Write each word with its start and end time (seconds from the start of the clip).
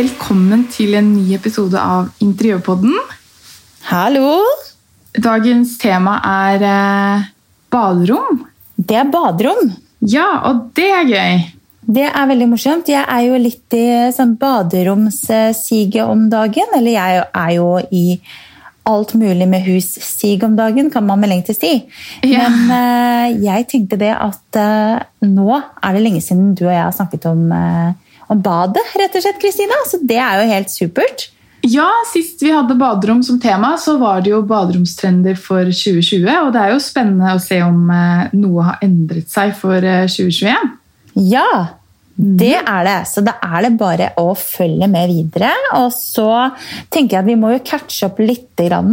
Velkommen 0.00 0.62
til 0.72 0.94
en 0.96 1.08
ny 1.12 1.34
episode 1.36 1.76
av 1.76 2.06
Interiørpodden. 2.24 2.94
Hallo! 3.90 4.38
Dagens 5.12 5.74
tema 5.82 6.14
er 6.24 6.62
eh, 6.64 7.26
baderom. 7.74 8.38
Det 8.78 8.96
er 8.96 9.10
baderom. 9.12 9.74
Ja, 10.08 10.28
og 10.48 10.70
det 10.78 10.86
er 10.94 11.10
gøy. 11.10 11.42
Det 11.98 12.06
er 12.06 12.30
veldig 12.30 12.48
morsomt. 12.48 12.88
Jeg 12.88 13.02
er 13.02 13.26
jo 13.26 13.42
litt 13.42 13.76
i 13.76 13.84
sånn 14.16 14.38
baderomssiget 14.40 16.00
om 16.06 16.30
dagen. 16.32 16.72
Eller 16.78 16.96
jeg 16.96 17.20
er 17.26 17.52
jo 17.58 17.68
i 17.92 18.04
alt 18.88 19.12
mulig 19.20 19.50
med 19.52 19.66
hus-sig 19.68 20.40
om 20.46 20.56
dagen, 20.56 20.88
kan 20.94 21.04
man 21.04 21.20
med 21.20 21.34
egentlig 21.34 21.58
si. 21.58 21.74
Ja. 22.24 22.48
Men 22.48 22.72
eh, 22.78 23.40
jeg 23.50 23.68
tenkte 23.74 24.00
det 24.00 24.14
at 24.16 24.62
eh, 24.64 25.02
nå 25.28 25.50
er 25.60 25.92
det 25.92 26.06
lenge 26.06 26.24
siden 26.24 26.54
du 26.54 26.70
og 26.70 26.72
jeg 26.72 26.86
har 26.86 26.96
snakket 26.96 27.28
om, 27.34 27.50
eh, 27.52 27.98
om 28.30 28.40
badet, 28.42 28.84
rett 28.98 29.18
og 29.18 29.24
slett, 29.24 29.40
Kristina. 29.42 29.78
Så 29.90 30.00
det 30.06 30.18
er 30.22 30.40
jo 30.40 30.50
helt 30.52 30.72
supert. 30.72 31.28
Ja, 31.66 31.88
Sist 32.08 32.40
vi 32.40 32.52
hadde 32.54 32.76
baderom 32.80 33.20
som 33.22 33.40
tema, 33.40 33.74
så 33.78 33.98
var 34.00 34.22
det 34.24 34.32
jo 34.32 34.40
baderomstrender 34.48 35.36
for 35.36 35.68
2020. 35.68 36.28
Og 36.46 36.54
det 36.54 36.62
er 36.62 36.72
jo 36.72 36.80
spennende 36.80 37.34
å 37.36 37.42
se 37.42 37.60
om 37.64 37.90
eh, 37.92 38.30
noe 38.38 38.70
har 38.70 38.86
endret 38.86 39.28
seg 39.32 39.52
for 39.58 39.76
eh, 39.76 40.06
2021. 40.08 40.72
Ja, 41.28 41.50
det 42.16 42.54
er 42.60 42.86
det. 42.86 42.96
Så 43.10 43.24
da 43.24 43.36
er 43.44 43.66
det 43.66 43.74
bare 43.80 44.10
å 44.20 44.32
følge 44.36 44.88
med 44.88 45.12
videre. 45.12 45.52
Og 45.82 45.90
så 45.92 46.30
tenker 46.92 47.18
jeg 47.18 47.22
at 47.24 47.28
vi 47.28 47.38
må 47.40 47.52
jo 47.52 47.62
catche 47.64 48.08
opp 48.08 48.22
litt. 48.24 48.48
Grann. 48.60 48.92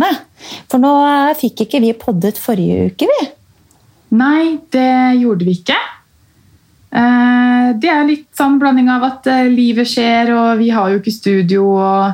For 0.71 0.79
nå 0.79 0.91
fikk 1.35 1.65
ikke 1.65 1.81
vi 1.83 1.89
poddet 1.99 2.37
forrige 2.39 2.85
uke, 2.93 3.07
vi. 3.09 3.25
Nei, 4.15 4.57
det 4.71 5.19
gjorde 5.19 5.43
vi 5.43 5.57
ikke. 5.59 5.75
Eh, 6.97 7.73
Det 7.77 7.89
er 7.91 8.05
litt 8.07 8.27
sånn 8.37 8.57
blanding 8.61 8.89
av 8.89 9.03
at 9.03 9.27
eh, 9.29 9.47
livet 9.51 9.87
skjer, 9.89 10.31
og 10.33 10.57
vi 10.61 10.69
har 10.73 10.89
jo 10.93 10.99
ikke 11.01 11.13
studio. 11.13 11.65
og 11.77 12.13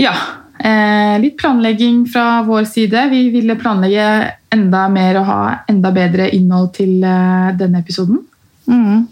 Ja. 0.00 0.14
eh, 0.58 1.18
Litt 1.20 1.36
planlegging 1.38 2.06
fra 2.08 2.42
vår 2.42 2.64
side. 2.66 3.10
Vi 3.10 3.28
ville 3.30 3.56
planlegge 3.56 4.32
enda 4.52 4.88
mer 4.88 5.20
og 5.20 5.24
ha 5.26 5.40
enda 5.68 5.90
bedre 5.92 6.30
innhold 6.34 6.72
til 6.74 7.00
denne 7.00 7.78
episoden. 7.78 8.24
Mm. 8.66 9.08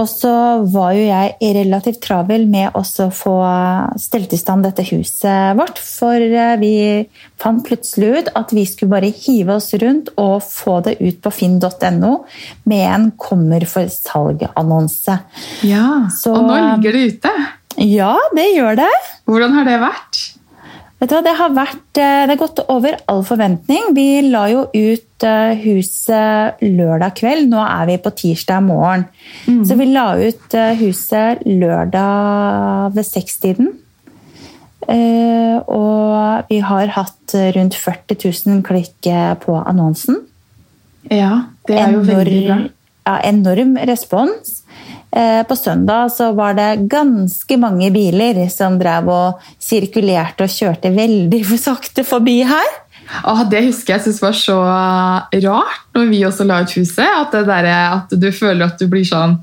Og 0.00 0.08
så 0.08 0.32
var 0.72 0.92
jo 0.96 1.04
jeg 1.04 1.54
relativt 1.56 2.00
travel 2.04 2.46
med 2.50 2.72
å 2.78 2.82
få 3.12 3.34
stelt 4.00 4.32
i 4.32 4.40
stand 4.40 4.64
dette 4.66 4.84
huset 4.88 5.56
vårt. 5.58 5.78
For 5.82 6.16
eh, 6.16 6.56
vi 6.60 6.72
fant 7.42 7.64
plutselig 7.66 8.12
ut 8.18 8.30
at 8.38 8.52
vi 8.56 8.64
skulle 8.68 8.94
bare 8.94 9.12
hive 9.12 9.56
oss 9.58 9.72
rundt 9.82 10.12
og 10.16 10.40
få 10.46 10.80
det 10.86 10.96
ut 11.00 11.20
på 11.24 11.32
finn.no 11.32 12.12
med 12.64 12.84
en 12.94 13.10
'kommer 13.12 13.66
for 13.66 13.84
salg'-annonse. 13.84 15.18
Ja, 15.62 16.08
Så- 16.08 16.34
Og 16.34 16.48
nå 16.48 16.56
ligger 16.76 16.92
det 16.92 17.14
ute. 17.14 17.30
Ja, 17.78 18.16
det 18.34 18.54
gjør 18.56 18.76
det. 18.76 18.92
Hvordan 19.26 19.54
har 19.56 19.64
det 19.64 19.78
vært? 19.80 20.11
Vet 21.02 21.10
du 21.10 21.16
hva, 21.16 21.22
Det 21.26 21.34
har 21.34 21.50
vært, 21.50 21.98
eh, 21.98 22.26
det 22.28 22.30
har 22.30 22.38
gått 22.38 22.60
over 22.70 22.94
all 23.10 23.24
forventning. 23.26 23.90
Vi 23.90 24.22
la 24.30 24.46
jo 24.46 24.68
ut 24.70 25.24
eh, 25.26 25.54
huset 25.58 26.62
lørdag 26.62 27.16
kveld. 27.18 27.48
Nå 27.50 27.58
er 27.58 27.88
vi 27.88 27.96
på 27.98 28.12
tirsdag 28.14 28.62
morgen. 28.62 29.08
Så 29.66 29.74
vi 29.80 29.88
la 29.90 30.14
ut 30.14 30.54
eh, 30.54 30.76
huset 30.78 31.42
lørdag 31.42 32.94
ved 32.94 33.08
sekstiden. 33.08 33.72
Og 35.72 36.48
vi 36.48 36.58
har 36.58 36.94
hatt 36.94 37.34
rundt 37.56 37.74
40 37.74 38.18
000 38.46 38.62
klikk 38.66 39.06
på 39.42 39.54
annonsen. 39.58 40.18
Ja, 41.10 41.46
det 41.66 41.78
er 41.78 41.94
jo 41.94 42.02
veldig 42.06 42.40
bra. 42.46 42.58
Ja, 43.06 43.14
enorm 43.26 43.76
respons. 43.90 44.61
Eh, 45.12 45.42
På 45.46 45.56
søndag 45.56 46.12
så 46.12 46.32
var 46.32 46.54
det 46.56 46.88
ganske 46.88 47.56
mange 47.60 47.90
biler 47.92 48.46
som 48.48 48.78
drev 48.80 49.10
og 49.12 49.42
sirkulerte 49.60 50.46
og 50.46 50.54
kjørte 50.54 50.92
veldig 50.94 51.42
sakte 51.60 52.04
forbi 52.04 52.40
her. 52.48 52.78
Ah, 53.20 53.42
det 53.44 53.66
husker 53.66 53.96
jeg 53.96 54.06
synes 54.06 54.22
var 54.22 54.36
så 54.38 54.56
rart 55.44 55.82
når 55.92 56.06
vi 56.08 56.22
også 56.24 56.46
la 56.48 56.62
ut 56.62 56.76
huset. 56.78 57.04
At, 57.04 57.34
det 57.34 57.44
der, 57.50 57.68
at 57.98 58.14
du 58.16 58.30
føler 58.32 58.70
at 58.70 58.80
du 58.80 58.88
blir 58.88 59.04
sånn 59.04 59.36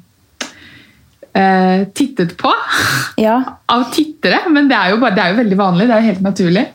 eh, 1.37 1.85
tittet 1.93 2.33
på 2.39 2.53
Ja, 3.25 3.37
av 3.69 3.89
tittere. 3.93 4.41
Men 4.49 4.71
det 4.71 4.77
er, 4.79 4.95
jo 4.95 5.01
bare, 5.03 5.15
det 5.17 5.23
er 5.25 5.35
jo 5.35 5.41
veldig 5.43 5.59
vanlig. 5.59 5.89
Det 5.89 5.95
er 5.95 6.01
jo 6.01 6.13
helt 6.13 6.25
naturlig. 6.25 6.65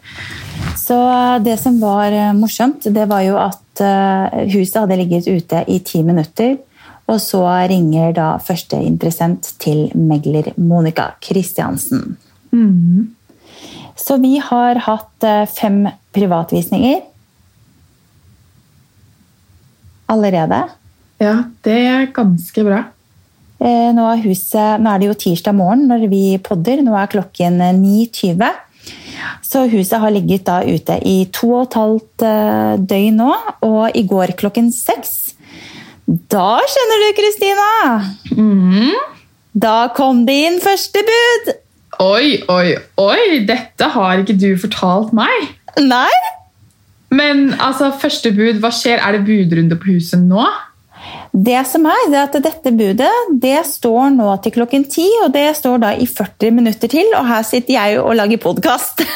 Så 0.79 1.01
det 1.43 1.57
som 1.59 1.81
var 1.83 2.13
eh, 2.13 2.35
morsomt, 2.37 2.87
det 2.95 3.09
var 3.11 3.25
jo 3.27 3.39
at 3.41 3.83
eh, 3.83 4.45
huset 4.55 4.83
hadde 4.85 5.01
ligget 5.01 5.27
ute 5.31 5.65
i 5.73 5.81
ti 5.83 6.05
minutter. 6.07 6.57
Og 7.11 7.19
så 7.21 7.43
ringer 7.69 8.15
da 8.17 8.29
første 8.41 8.79
interessent 8.81 9.51
til 9.61 9.91
megler 9.95 10.53
Monica 10.57 11.11
Kristiansen. 11.21 12.17
Så 13.97 14.17
vi 14.23 14.39
har 14.41 14.81
hatt 14.87 15.27
eh, 15.27 15.45
fem 15.51 15.85
privatvisninger 16.15 17.03
allerede. 20.11 20.63
Ja, 21.23 21.45
det 21.65 21.79
er 21.89 22.11
ganske 22.15 22.65
bra. 22.67 22.83
Eh, 23.61 23.91
Nå 23.95 24.05
er, 24.11 24.23
huset, 24.25 24.81
nå 24.83 24.91
er 24.91 25.01
det 25.01 25.11
jo 25.11 25.19
tirsdag 25.27 25.55
morgen 25.57 25.87
når 25.91 26.09
vi 26.13 26.25
podder. 26.43 26.83
Nå 26.85 26.97
er 26.99 27.11
klokken 27.13 27.61
eh, 27.61 27.77
9.20. 27.77 28.49
Så 29.45 29.67
huset 29.71 30.01
har 30.03 30.13
ligget 30.13 30.45
da 30.49 30.59
ute 30.67 30.99
i 31.07 31.25
to 31.33 31.53
og 31.55 31.69
et 31.69 31.79
halvt 31.79 32.25
eh, 32.29 32.75
døgn 32.81 33.21
nå. 33.23 33.31
Og 33.65 33.97
i 33.97 34.05
går 34.09 34.35
klokken 34.41 34.73
seks 34.75 35.34
Da 36.07 36.49
skjønner 36.69 37.01
du, 37.01 37.09
Kristina! 37.17 37.69
Da 39.55 39.77
kom 39.97 40.25
det 40.27 40.37
inn 40.49 40.61
første 40.61 41.01
bud! 41.07 41.53
Oi, 42.03 42.43
oi, 42.51 42.75
oi! 43.01 43.41
Dette 43.49 43.89
har 43.95 44.21
ikke 44.21 44.37
du 44.37 44.51
fortalt 44.61 45.15
meg. 45.17 45.49
Nei? 45.81 46.11
Men 47.15 47.55
altså, 47.63 47.93
første 48.03 48.35
bud, 48.35 48.61
hva 48.61 48.73
skjer? 48.75 49.01
Er 49.01 49.17
det 49.17 49.25
budrunde 49.29 49.79
på 49.81 49.95
huset 49.95 50.21
nå? 50.21 50.45
Det 51.35 51.61
som 51.67 51.87
er, 51.91 52.03
det 52.13 52.19
er 52.19 52.29
at 52.29 52.37
dette 52.45 52.71
budet 52.79 53.11
det 53.43 53.57
står 53.67 54.13
nå 54.15 54.29
til 54.43 54.55
klokken 54.55 54.85
ti, 54.91 55.07
og 55.25 55.33
det 55.35 55.49
står 55.59 55.81
da 55.83 55.93
i 55.99 56.07
40 56.07 56.55
minutter 56.55 56.91
til, 56.91 57.09
og 57.19 57.27
her 57.27 57.43
sitter 57.47 57.75
jeg 57.75 58.03
og 58.03 58.17
lager 58.21 58.43
podkast. 58.45 59.05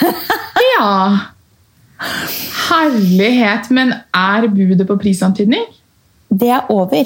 Ja. 0.78 1.34
Herlighet. 2.69 3.66
Men 3.75 3.91
er 4.15 4.47
budet 4.53 4.87
på 4.87 4.94
prisantydning? 5.00 5.65
Det 6.31 6.49
er 6.53 6.66
over. 6.71 7.05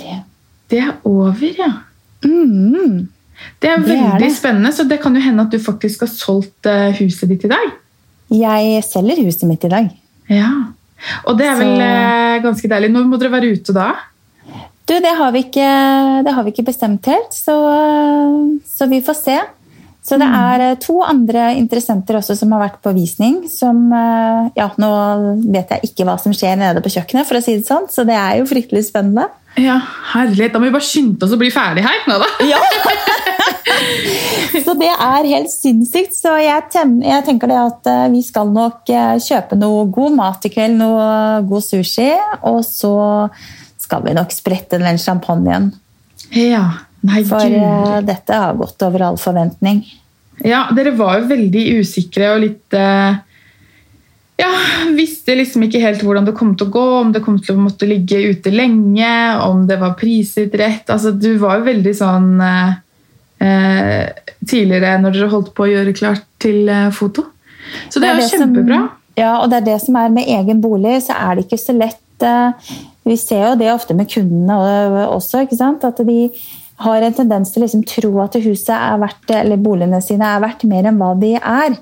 Det 0.70 0.78
er 0.78 0.92
over, 1.04 1.42
ja. 1.58 1.70
Mm. 2.24 3.08
Det 3.60 3.70
er 3.70 3.76
Det 3.82 3.96
er 3.96 4.02
veldig 4.12 4.28
det. 4.28 4.36
spennende, 4.36 4.70
så 4.72 4.84
det 4.88 5.00
kan 5.02 5.14
jo 5.14 5.20
hende 5.22 5.42
at 5.42 5.50
du 5.50 5.58
faktisk 5.58 6.00
har 6.00 6.10
solgt 6.12 6.66
eh, 6.66 6.92
huset 7.00 7.28
ditt 7.28 7.44
i 7.44 7.48
dag. 7.48 7.72
Jeg 8.32 8.82
selger 8.86 9.24
huset 9.24 9.48
mitt 9.48 9.64
i 9.64 9.68
dag. 9.68 9.90
Ja. 10.30 10.48
Og 11.26 11.36
det 11.38 11.46
er 11.46 11.56
vel 11.58 11.76
Så- 11.76 11.82
eh, 11.82 12.42
ganske 12.42 12.68
deilig. 12.70 12.90
Når 12.92 13.04
må 13.10 13.18
dere 13.18 13.30
være 13.32 13.52
ute 13.52 13.72
da? 13.74 13.90
Du, 14.88 14.94
det 14.94 15.14
har 15.18 15.30
vi 15.32 15.38
ikke, 15.44 16.24
det 16.24 16.32
har 16.34 16.42
vi 16.42 16.50
ikke 16.50 16.64
bestemt 16.66 17.06
helt, 17.06 17.32
så, 17.32 17.54
så 18.66 18.86
vi 18.90 19.00
får 19.00 19.14
se. 19.14 19.36
Så 20.02 20.18
det 20.18 20.26
er 20.26 20.62
eh, 20.64 20.78
to 20.82 20.96
andre 21.06 21.52
interessenter 21.54 22.18
også 22.18 22.34
som 22.38 22.50
har 22.56 22.64
vært 22.64 22.80
på 22.82 22.92
visning. 22.96 23.44
Som, 23.50 23.84
eh, 23.94 24.50
ja, 24.58 24.66
nå 24.82 24.90
vet 25.44 25.70
jeg 25.76 25.92
ikke 25.92 26.06
hva 26.08 26.16
som 26.18 26.34
skjer 26.34 26.58
nede 26.58 26.82
på 26.82 26.90
kjøkkenet, 26.90 27.28
for 27.28 27.38
å 27.38 27.44
si 27.44 27.54
det 27.60 27.68
sånn, 27.68 27.86
så 27.92 28.04
det 28.08 28.18
er 28.18 28.40
jo 28.40 28.48
fryktelig 28.50 28.88
spennende. 28.88 29.28
Ja, 29.60 29.76
herlighet. 30.14 30.54
Da 30.54 30.58
må 30.58 30.70
vi 30.70 30.74
bare 30.74 30.88
skynde 30.88 31.22
oss 31.26 31.34
å 31.36 31.38
bli 31.38 31.52
ferdig 31.54 31.86
her. 31.86 32.02
Nå 32.10 32.18
da. 32.18 32.30
Ja! 32.52 32.58
så 34.64 34.74
det 34.78 34.90
er 34.90 35.28
helt 35.28 35.52
sinnssykt. 35.52 36.16
Så 36.18 36.34
jeg, 36.40 36.66
jeg 36.74 37.26
tenker 37.28 37.52
det 37.52 37.60
at 37.62 37.90
eh, 37.92 38.06
vi 38.16 38.26
skal 38.26 38.50
nok 38.50 38.90
kjøpe 39.22 39.58
noe 39.60 39.86
god 39.92 40.18
mat 40.18 40.48
i 40.48 40.52
kveld, 40.52 40.80
noe 40.82 41.42
god 41.46 41.68
sushi, 41.68 42.10
og 42.48 42.64
så 42.66 42.94
skal 43.78 44.02
vi 44.02 44.16
nok 44.18 44.34
sprette 44.34 44.82
den 44.82 44.98
champagnen. 44.98 45.76
Ja. 46.34 46.66
Nei, 47.02 47.24
For 47.26 47.42
gud. 47.42 47.58
eh, 47.58 48.00
dette 48.06 48.32
har 48.38 48.54
gått 48.54 48.82
over 48.86 49.02
all 49.08 49.16
forventning. 49.18 49.82
Ja, 50.44 50.68
dere 50.74 50.92
var 50.96 51.20
jo 51.20 51.28
veldig 51.30 51.64
usikre 51.82 52.32
og 52.34 52.40
litt 52.42 52.74
uh, 52.78 53.18
Ja, 54.40 54.48
visste 54.96 55.34
liksom 55.38 55.62
ikke 55.66 55.80
helt 55.82 56.02
hvordan 56.02 56.24
det 56.26 56.34
kom 56.38 56.54
til 56.58 56.66
å 56.66 56.72
gå, 56.74 56.84
om 57.02 57.10
det 57.14 57.20
kom 57.22 57.36
til 57.42 57.54
å 57.54 57.62
måtte 57.62 57.86
ligge 57.86 58.18
ute 58.32 58.50
lenge, 58.50 59.10
om 59.44 59.66
det 59.68 59.76
var 59.78 59.92
priset 60.00 60.54
rett. 60.58 60.88
Altså, 60.90 61.12
du 61.14 61.36
var 61.38 61.60
jo 61.60 61.66
veldig 61.68 61.92
sånn 61.94 62.30
eh, 62.42 64.08
tidligere 64.48 64.96
når 65.02 65.14
dere 65.18 65.28
holdt 65.30 65.52
på 65.54 65.66
å 65.66 65.70
gjøre 65.70 65.94
klart 65.94 66.24
til 66.42 66.66
foto. 66.96 67.26
Så 67.92 68.00
det, 68.02 68.08
er 68.08 68.18
jo 68.18 68.28
som- 68.28 68.42
kjempebra. 68.48 68.80
ja, 69.20 69.36
og 69.42 69.50
det 69.52 69.60
er 69.60 69.68
det 69.72 69.80
som 69.84 69.96
er 70.00 70.08
med 70.10 70.26
egen 70.26 70.60
bolig, 70.64 70.96
så 71.06 71.14
er 71.14 71.36
det 71.36 71.46
ikke 71.46 71.60
så 71.62 71.76
lett 71.78 71.98
Vi 73.04 73.16
ser 73.18 73.48
jo 73.50 73.54
det 73.58 73.70
ofte 73.72 73.94
med 73.98 74.06
kundene 74.08 74.54
også, 75.10 75.40
ikke 75.42 75.56
sant? 75.58 75.82
at 75.84 75.96
de 76.06 76.30
har 76.82 77.06
en 77.06 77.16
tendens 77.16 77.52
til 77.52 77.62
å 77.62 77.66
liksom 77.66 77.86
tro 77.88 78.12
at 78.24 78.36
huset 78.42 78.74
er 78.74 79.00
verdt, 79.02 79.32
eller 79.38 79.62
boligene 79.62 80.02
sine 80.04 80.28
er 80.28 80.42
verdt 80.44 80.66
mer 80.70 80.90
enn 80.90 81.00
hva 81.00 81.12
de 81.18 81.34
er. 81.38 81.78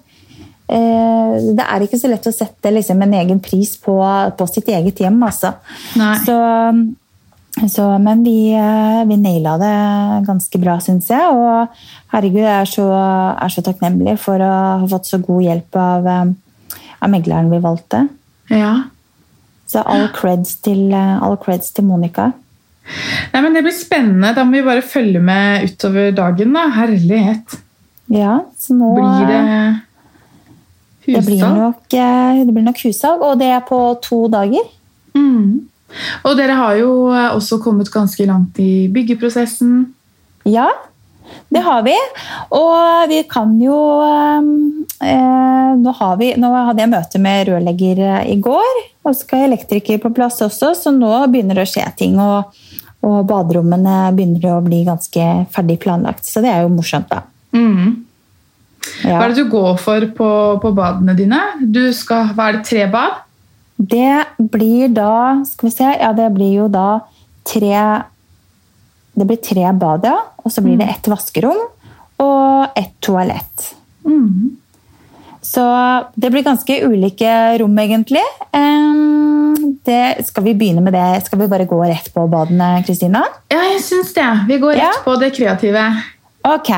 Eh, 0.70 1.37
Det 1.56 1.67
er 1.67 1.85
ikke 1.85 1.99
så 1.99 2.11
lett 2.11 2.26
å 2.31 2.35
sette 2.35 2.73
liksom 2.73 3.02
en 3.02 3.14
egen 3.20 3.41
pris 3.43 3.76
på, 3.81 3.97
på 4.37 4.49
sitt 4.50 4.69
eget 4.69 5.02
hjem. 5.02 5.23
Altså. 5.26 5.55
Så 6.26 6.38
Så, 7.69 7.85
men 7.99 8.23
vi, 8.25 8.52
eh, 8.55 9.05
vi 9.08 9.17
naila 9.19 9.56
det 9.58 10.26
ganske 10.26 10.58
bra, 10.62 10.76
syns 10.81 11.11
jeg. 11.11 11.35
Og 11.35 11.67
herregud, 12.14 12.44
jeg 12.44 12.62
er 12.62 12.70
så, 12.70 12.87
er 13.35 13.50
så, 13.52 13.64
takknemlig 13.67 14.14
for 14.23 14.38
å 14.38 14.52
ha 14.81 14.87
fått 14.88 15.11
så 15.11 15.19
god 15.19 15.43
hjelp 15.43 15.76
av, 15.76 16.06
eh, 16.06 16.79
av 17.02 17.11
megleren 17.11 17.50
vi 17.50 17.58
valgte. 17.58 18.05
Ja. 18.55 18.85
Så 19.67 19.82
all 19.82 20.08
creds 20.14 20.56
til, 20.62 20.94
all 20.94 21.37
creds 21.43 21.75
til 21.75 21.85
Monica. 21.85 22.32
Nei, 23.33 23.43
men 23.43 23.55
Det 23.55 23.63
blir 23.67 23.77
spennende. 23.77 24.35
Da 24.35 24.45
må 24.45 24.59
vi 24.59 24.67
bare 24.67 24.83
følge 24.83 25.21
med 25.23 25.69
utover 25.69 26.11
dagen. 26.17 26.53
da. 26.57 26.67
Herlighet. 26.75 27.61
Ja, 28.11 28.41
så 28.59 28.75
nå 28.75 28.95
Blir 28.97 29.27
det 29.31 29.41
hussalg? 31.07 31.15
Det 31.15 31.25
blir 31.27 31.47
nok, 31.47 31.83
det 31.91 32.55
blir 32.55 32.67
nok 32.67 32.85
hussalg, 32.85 33.23
og 33.23 33.39
det 33.39 33.51
er 33.55 33.63
på 33.67 33.79
to 34.03 34.25
dager. 34.33 34.67
Mm. 35.15 35.71
Og 36.27 36.37
dere 36.39 36.59
har 36.59 36.77
jo 36.79 36.91
også 37.11 37.61
kommet 37.63 37.91
ganske 37.91 38.27
langt 38.27 38.59
i 38.63 38.89
byggeprosessen. 38.93 39.95
Ja, 40.49 40.69
det 41.49 41.63
har 41.67 41.83
vi. 41.87 41.95
Og 42.57 43.11
vi 43.11 43.23
kan 43.31 43.55
jo 43.63 43.79
eh, 44.03 45.73
nå, 45.79 45.95
vi, 46.19 46.33
nå, 46.39 46.51
hadde 46.69 46.85
jeg 46.85 46.93
møte 46.93 47.23
med 47.23 47.51
rørlegger 47.51 48.03
i 48.27 48.39
går, 48.43 48.83
og 49.05 49.15
så 49.15 49.23
skal 49.23 49.47
elektriker 49.49 50.01
på 50.03 50.13
plass 50.15 50.41
også, 50.47 50.75
så 50.79 50.95
nå 50.95 51.13
begynner 51.31 51.61
det 51.61 51.69
å 51.69 51.73
skje 51.73 51.87
ting. 51.99 52.19
Og, 52.23 52.61
og 53.06 53.25
baderommene 53.29 54.11
begynner 54.17 54.58
å 54.58 54.61
bli 54.64 54.82
ganske 54.85 55.26
ferdig 55.55 55.79
planlagt. 55.81 56.26
Så 56.29 56.43
det 56.44 56.52
er 56.52 56.64
jo 56.67 56.73
morsomt, 56.75 57.08
da. 57.08 57.25
Mm. 57.56 58.05
Ja. 59.05 59.17
Hva 59.17 59.25
er 59.25 59.32
det 59.32 59.43
du 59.43 59.50
går 59.52 59.75
for 59.81 60.06
på, 60.17 60.31
på 60.62 60.73
badene 60.76 61.17
dine? 61.17 61.41
Du 61.61 61.82
skal, 61.97 62.31
hva 62.37 62.50
er 62.50 62.58
det, 62.58 62.64
tre 62.69 62.87
bad? 62.93 63.25
Det 63.81 64.49
blir 64.52 64.91
da 64.93 65.41
Skal 65.49 65.70
vi 65.70 65.73
se 65.73 65.87
Ja, 65.88 66.11
det 66.12 66.26
blir 66.35 66.50
jo 66.52 66.67
da 66.69 67.00
tre 67.49 67.79
Det 69.17 69.25
blir 69.25 69.38
tre 69.41 69.70
bad, 69.73 70.05
ja. 70.05 70.19
Og 70.44 70.52
så 70.52 70.61
blir 70.64 70.76
det 70.76 70.88
mm. 70.88 70.93
ett 70.93 71.08
vaskerom 71.08 71.61
og 72.20 72.76
ett 72.76 72.93
toalett. 73.00 73.70
Mm. 74.05 74.60
Så 75.43 75.65
det 76.15 76.31
blir 76.31 76.45
ganske 76.45 76.77
ulike 76.85 77.33
rom, 77.59 77.79
egentlig. 77.79 78.25
Det, 79.85 80.27
skal 80.29 80.45
vi 80.45 80.55
begynne 80.55 80.85
med 80.85 80.93
det? 80.93 81.25
Skal 81.27 81.41
vi 81.41 81.49
bare 81.49 81.65
gå 81.69 81.81
rett 81.85 82.11
på 82.15 82.27
badene, 82.29 82.83
Kristina? 82.87 83.25
Ja, 83.49 83.63
jeg 83.73 83.81
syns 83.85 84.13
det. 84.17 84.29
Vi 84.49 84.61
går 84.61 84.77
rett 84.77 85.01
ja. 85.01 85.05
på 85.05 85.17
det 85.21 85.33
kreative. 85.37 85.85
Ok. 86.47 86.71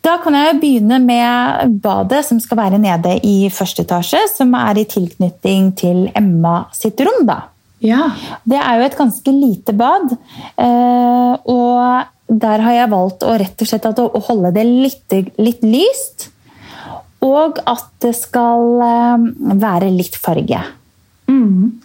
Da 0.00 0.16
kan 0.22 0.34
jeg 0.38 0.60
begynne 0.62 1.00
med 1.04 1.80
badet 1.84 2.22
som 2.26 2.40
skal 2.40 2.62
være 2.62 2.80
nede 2.80 3.18
i 3.26 3.50
første 3.52 3.84
etasje, 3.84 4.22
som 4.32 4.54
er 4.56 4.80
i 4.80 4.86
tilknytning 4.88 5.74
til 5.78 6.06
Emma 6.16 6.62
sitt 6.76 7.00
rom. 7.04 7.26
da. 7.28 7.42
Ja. 7.84 8.10
Det 8.48 8.60
er 8.60 8.78
jo 8.78 8.86
et 8.86 8.96
ganske 8.96 9.34
lite 9.34 9.74
bad, 9.76 10.14
eh, 10.60 11.34
og 11.48 12.08
der 12.30 12.64
har 12.64 12.76
jeg 12.76 12.92
valgt 12.92 13.24
å 13.26 13.36
rett 13.40 13.64
og 13.64 13.68
slett 13.68 13.88
å 13.88 14.10
holde 14.28 14.52
det 14.56 14.66
litt, 14.68 15.16
litt 15.40 15.64
lyst. 15.66 16.28
Og 17.26 17.60
at 17.68 17.88
det 18.04 18.14
skal 18.16 18.84
eh, 18.86 19.26
være 19.60 19.90
litt 19.92 20.16
farge. 20.16 20.62
Mm. 21.30 21.82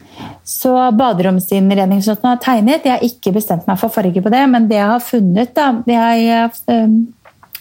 Så 0.47 0.71
baderomsinnredningsnoten 0.95 2.29
har 2.29 2.39
tegnet. 2.41 2.87
Jeg 2.87 2.95
har 2.95 3.05
ikke 3.05 3.35
bestemt 3.35 3.67
meg 3.69 3.79
for 3.81 3.93
farge 3.93 4.23
på 4.23 4.31
det, 4.33 4.45
men 4.49 4.69
det 4.69 4.79
jeg 4.79 4.93
har 4.93 5.03
funnet 5.03 5.53
da, 5.57 5.67
det 5.85 5.97
jeg, 5.99 6.49
eh, 6.71 6.95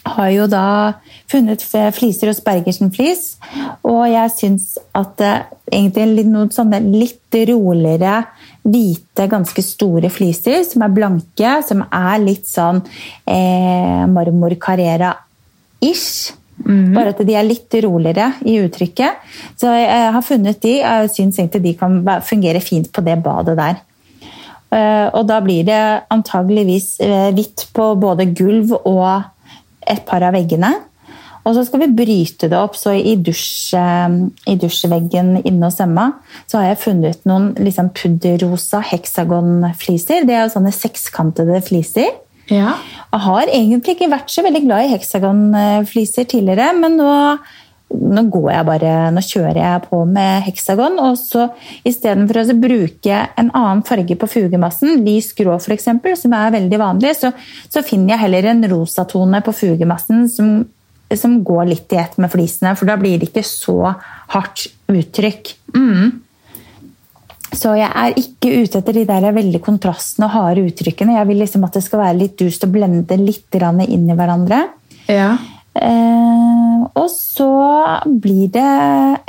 har 0.05 0.29
jo 0.29 0.45
da 0.49 0.65
funnet 1.31 1.63
fliser 1.65 2.29
hos 2.29 2.41
Bergersen 2.45 2.91
Flis. 2.93 3.35
Og 3.85 4.05
jeg 4.11 4.33
syns 4.35 4.67
at 4.95 5.15
det 5.21 5.33
egentlig 5.73 6.27
noen 6.29 6.51
sånne 6.53 6.81
litt 6.85 7.35
roligere, 7.49 8.21
hvite, 8.65 9.27
ganske 9.29 9.61
store 9.65 10.09
fliser 10.13 10.63
som 10.65 10.85
er 10.85 10.93
blanke, 10.93 11.51
som 11.65 11.83
er 11.89 12.21
litt 12.23 12.47
sånn 12.49 12.81
eh, 13.25 14.05
marmor 14.09 14.55
carrera-ish. 14.61 16.33
Mm. 16.63 16.93
Bare 16.95 17.11
at 17.11 17.19
de 17.27 17.35
er 17.35 17.45
litt 17.45 17.75
roligere 17.83 18.29
i 18.47 18.55
uttrykket. 18.63 19.19
Så 19.59 19.73
jeg 19.75 20.13
har 20.15 20.23
funnet 20.25 20.61
de, 20.63 20.77
og 20.87 21.11
syns 21.11 21.39
egentlig 21.41 21.63
de 21.65 21.75
kan 21.79 21.99
fungere 22.23 22.63
fint 22.63 22.87
på 22.93 23.03
det 23.05 23.19
badet 23.25 23.57
der. 23.59 23.83
Eh, 24.75 25.07
og 25.13 25.27
da 25.29 25.39
blir 25.43 25.65
det 25.67 25.83
antageligvis 26.11 26.95
eh, 27.03 27.29
hvitt 27.35 27.67
på 27.75 27.93
både 28.01 28.27
gulv 28.35 28.75
og 28.81 29.07
et 29.85 30.03
par 30.07 30.25
av 30.25 30.35
veggene. 30.35 30.73
Og 31.45 31.53
så 31.53 31.61
skal 31.67 31.83
vi 31.83 31.91
bryte 31.93 32.49
det 32.49 32.57
opp. 32.57 32.77
Så 32.79 32.95
i, 32.97 33.13
dusj, 33.21 33.75
eh, 33.77 34.17
i 34.49 34.57
dusjveggen 34.59 35.35
inne 35.43 35.69
hos 35.69 35.79
Emma 35.83 36.09
så 36.47 36.59
har 36.59 36.71
jeg 36.71 36.83
funnet 36.87 37.27
noen 37.29 37.51
liksom 37.59 37.91
pudderrosa 37.95 38.81
heksagonfliser. 38.93 40.25
Det 40.25 40.35
er 40.35 40.47
jo 40.47 40.55
sånne 40.55 40.73
sekskantede 40.75 41.61
fliser. 41.65 42.15
Ja. 42.51 42.75
Jeg 43.15 43.23
har 43.25 43.49
egentlig 43.49 43.95
ikke 43.95 44.11
vært 44.11 44.33
så 44.33 44.43
veldig 44.45 44.65
glad 44.65 44.85
i 44.85 44.89
heksagonfliser 44.91 46.27
tidligere, 46.29 46.73
men 46.77 46.97
nå, 46.99 47.11
nå, 47.95 48.23
går 48.33 48.49
jeg 48.51 48.67
bare, 48.67 48.91
nå 49.15 49.23
kjører 49.23 49.61
jeg 49.61 49.83
på 49.87 50.01
med 50.09 50.45
heksagon. 50.49 50.99
Og 51.01 51.17
så 51.21 51.47
istedenfor 51.87 52.41
å 52.43 52.57
bruke 52.59 53.21
en 53.39 53.51
annen 53.51 53.85
farge 53.87 54.17
på 54.19 54.29
fugemassen, 54.29 54.99
lys 55.05 55.31
grå 55.37 55.57
f.eks., 55.57 55.89
som 56.21 56.37
er 56.37 56.55
veldig 56.57 56.81
vanlig, 56.81 57.15
så, 57.21 57.31
så, 57.69 57.85
finner 57.85 58.15
jeg 58.15 58.25
heller 58.25 58.51
en 58.51 58.67
rosatone 58.75 59.41
på 59.45 59.55
fugemassen 59.55 60.27
som, 60.31 60.57
som 61.15 61.39
går 61.47 61.71
litt 61.71 61.95
i 61.95 62.01
ett 62.03 62.19
med 62.21 62.33
flisene, 62.33 62.75
for 62.77 62.91
da 62.91 62.99
blir 62.99 63.21
det 63.21 63.31
ikke 63.31 63.47
så 63.47 63.79
hardt 64.35 64.67
uttrykk. 64.91 65.55
Mm. 65.77 66.24
Så 67.55 67.71
jeg 67.77 67.87
er 67.87 68.17
ikke 68.19 68.51
ute 68.61 68.79
etter 68.81 68.97
de 68.97 69.05
der 69.07 69.25
veldig 69.35 69.61
kontrastene 69.63 70.27
og 70.27 70.35
harde 70.35 70.65
uttrykkene. 70.67 71.15
Jeg 71.17 71.29
vil 71.29 71.39
liksom 71.43 71.63
at 71.67 71.77
det 71.77 71.83
skal 71.85 72.01
være 72.03 72.19
litt 72.19 72.35
dust 72.39 72.65
og 72.67 72.73
blende 72.75 73.17
litt 73.21 73.55
inn 73.87 74.09
i 74.09 74.17
hverandre. 74.17 74.59
Ja. 75.07 75.37
Eh, 75.75 76.83
og 76.95 77.09
så 77.11 77.51
blir 78.07 78.47
det 78.47 79.19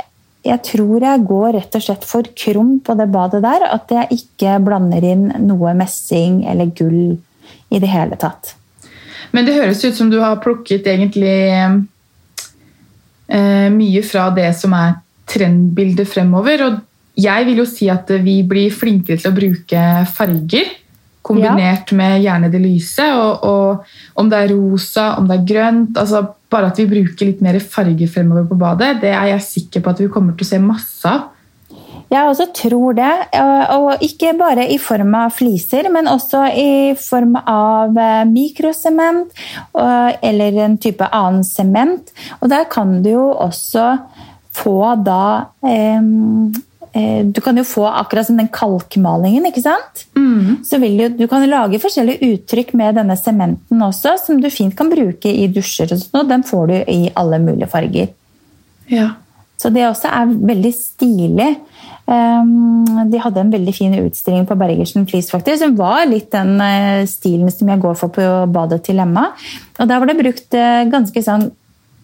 Jeg 0.47 0.61
tror 0.63 1.03
jeg 1.03 1.25
går 1.27 1.49
rett 1.57 1.75
og 1.75 1.83
slett 1.83 2.05
for 2.07 2.23
krum 2.31 2.79
på 2.79 2.93
det 2.95 3.09
badet 3.11 3.41
der. 3.43 3.67
At 3.71 3.91
jeg 3.91 4.19
ikke 4.21 4.59
blander 4.63 5.03
inn 5.03 5.27
noe 5.43 5.73
messing 5.75 6.45
eller 6.47 6.71
gull 6.71 7.17
i 7.67 7.79
det 7.83 7.89
hele 7.91 8.15
tatt. 8.19 8.55
Men 9.35 9.45
det 9.47 9.57
høres 9.57 9.83
ut 9.83 9.95
som 9.97 10.09
du 10.11 10.21
har 10.23 10.39
plukket 10.39 10.87
egentlig 10.87 11.35
eh, 13.27 13.67
mye 13.73 14.03
fra 14.07 14.29
det 14.35 14.53
som 14.55 14.71
er 14.77 15.01
trendbildet 15.27 16.07
fremover. 16.07 16.63
og 16.63 16.86
jeg 17.17 17.47
vil 17.47 17.63
jo 17.63 17.67
si 17.69 17.87
at 17.89 18.11
vi 18.23 18.41
blir 18.47 18.73
flinkere 18.73 19.17
til 19.17 19.31
å 19.31 19.37
bruke 19.37 19.85
farger. 20.13 20.73
Kombinert 21.27 21.91
ja. 21.91 21.97
med 21.97 22.21
gjerne 22.23 22.49
det 22.53 22.61
lyse. 22.63 23.07
Og, 23.17 23.47
og 23.47 24.21
om 24.21 24.29
det 24.31 24.43
er 24.43 24.53
rosa, 24.53 25.09
om 25.17 25.27
det 25.29 25.39
er 25.39 25.47
grønt 25.53 25.97
altså 25.99 26.27
Bare 26.47 26.69
at 26.69 26.77
vi 26.79 26.85
bruker 26.87 27.27
litt 27.27 27.41
mer 27.43 27.57
farger 27.59 28.07
fremover 28.07 28.45
på 28.47 28.55
badet, 28.55 29.01
det 29.01 29.09
er 29.11 29.33
jeg 29.33 29.43
sikker 29.43 29.81
på 29.83 29.91
at 29.91 29.97
vi 29.99 30.05
kommer 30.07 30.31
til 30.31 30.45
å 30.45 30.47
se 30.47 30.59
masse 30.63 31.09
av. 31.11 31.25
Jeg 32.07 32.23
også 32.23 32.45
tror 32.55 32.95
det. 32.95 33.09
Og 33.75 34.05
ikke 34.07 34.31
bare 34.39 34.63
i 34.71 34.77
form 34.79 35.11
av 35.19 35.33
fliser, 35.35 35.89
men 35.91 36.07
også 36.07 36.45
i 36.55 36.71
form 36.95 37.35
av 37.41 37.99
eh, 37.99 38.23
mikrosement 38.31 39.27
eller 39.75 40.61
en 40.69 40.79
type 40.79 41.11
annen 41.11 41.43
sement. 41.43 42.15
Og 42.39 42.47
der 42.55 42.63
kan 42.71 43.01
du 43.03 43.11
jo 43.11 43.27
også 43.35 43.89
få 44.55 44.79
da 45.03 45.51
eh, 45.67 45.99
Eh, 45.99 46.01
du 46.93 47.39
kan 47.43 47.57
jo 47.59 47.63
få 47.67 47.83
akkurat 47.89 48.27
som 48.27 48.37
den 48.39 48.49
kalkmalingen. 48.53 49.45
ikke 49.49 49.63
sant? 49.65 50.05
Mm. 50.17 50.63
Så 50.65 50.79
vil 50.81 50.97
du, 50.97 51.05
du 51.19 51.27
kan 51.27 51.43
lage 51.49 51.81
forskjellige 51.83 52.33
uttrykk 52.33 52.73
med 52.79 52.97
denne 52.99 53.17
sementen 53.19 53.83
også, 53.83 54.15
som 54.23 54.41
du 54.41 54.49
fint 54.53 54.75
kan 54.77 54.89
bruke 54.91 55.29
i 55.29 55.47
dusjer. 55.51 55.91
og 55.91 56.01
sånt, 56.01 56.15
og 56.21 56.29
Den 56.29 56.45
får 56.47 56.67
du 56.71 56.75
i 56.79 56.99
alle 57.15 57.39
mulige 57.43 57.69
farger. 57.71 58.13
Ja. 58.91 59.11
Så 59.57 59.71
det 59.73 59.87
også 59.87 60.09
er 60.13 60.33
veldig 60.51 60.73
stilig. 60.75 61.49
Um, 62.07 63.09
de 63.11 63.19
hadde 63.19 63.41
en 63.41 63.51
veldig 63.51 63.73
fin 63.75 63.95
utstilling 63.99 64.45
på 64.47 64.55
Bergersen 64.55 65.07
Flis, 65.09 65.27
faktisk, 65.33 65.59
som 65.63 65.73
var 65.79 66.05
litt 66.07 66.29
den 66.31 66.53
uh, 66.61 67.03
stilen 67.09 67.51
som 67.51 67.67
jeg 67.67 67.81
går 67.83 67.97
for 67.99 68.13
på 68.15 68.27
badet 68.53 68.83
til 68.85 69.01
Emma. 69.03 69.31
Og 69.75 69.89
Der 69.89 69.99
var 69.99 70.07
det 70.07 70.19
brukt 70.21 70.55
uh, 70.55 70.83
ganske 70.91 71.23
sånn 71.25 71.49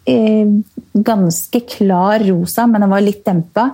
ganske 0.04 1.60
klar 1.64 2.20
rosa, 2.28 2.66
men 2.68 2.84
den 2.84 2.92
var 2.92 3.00
litt 3.06 3.22
dempa. 3.24 3.70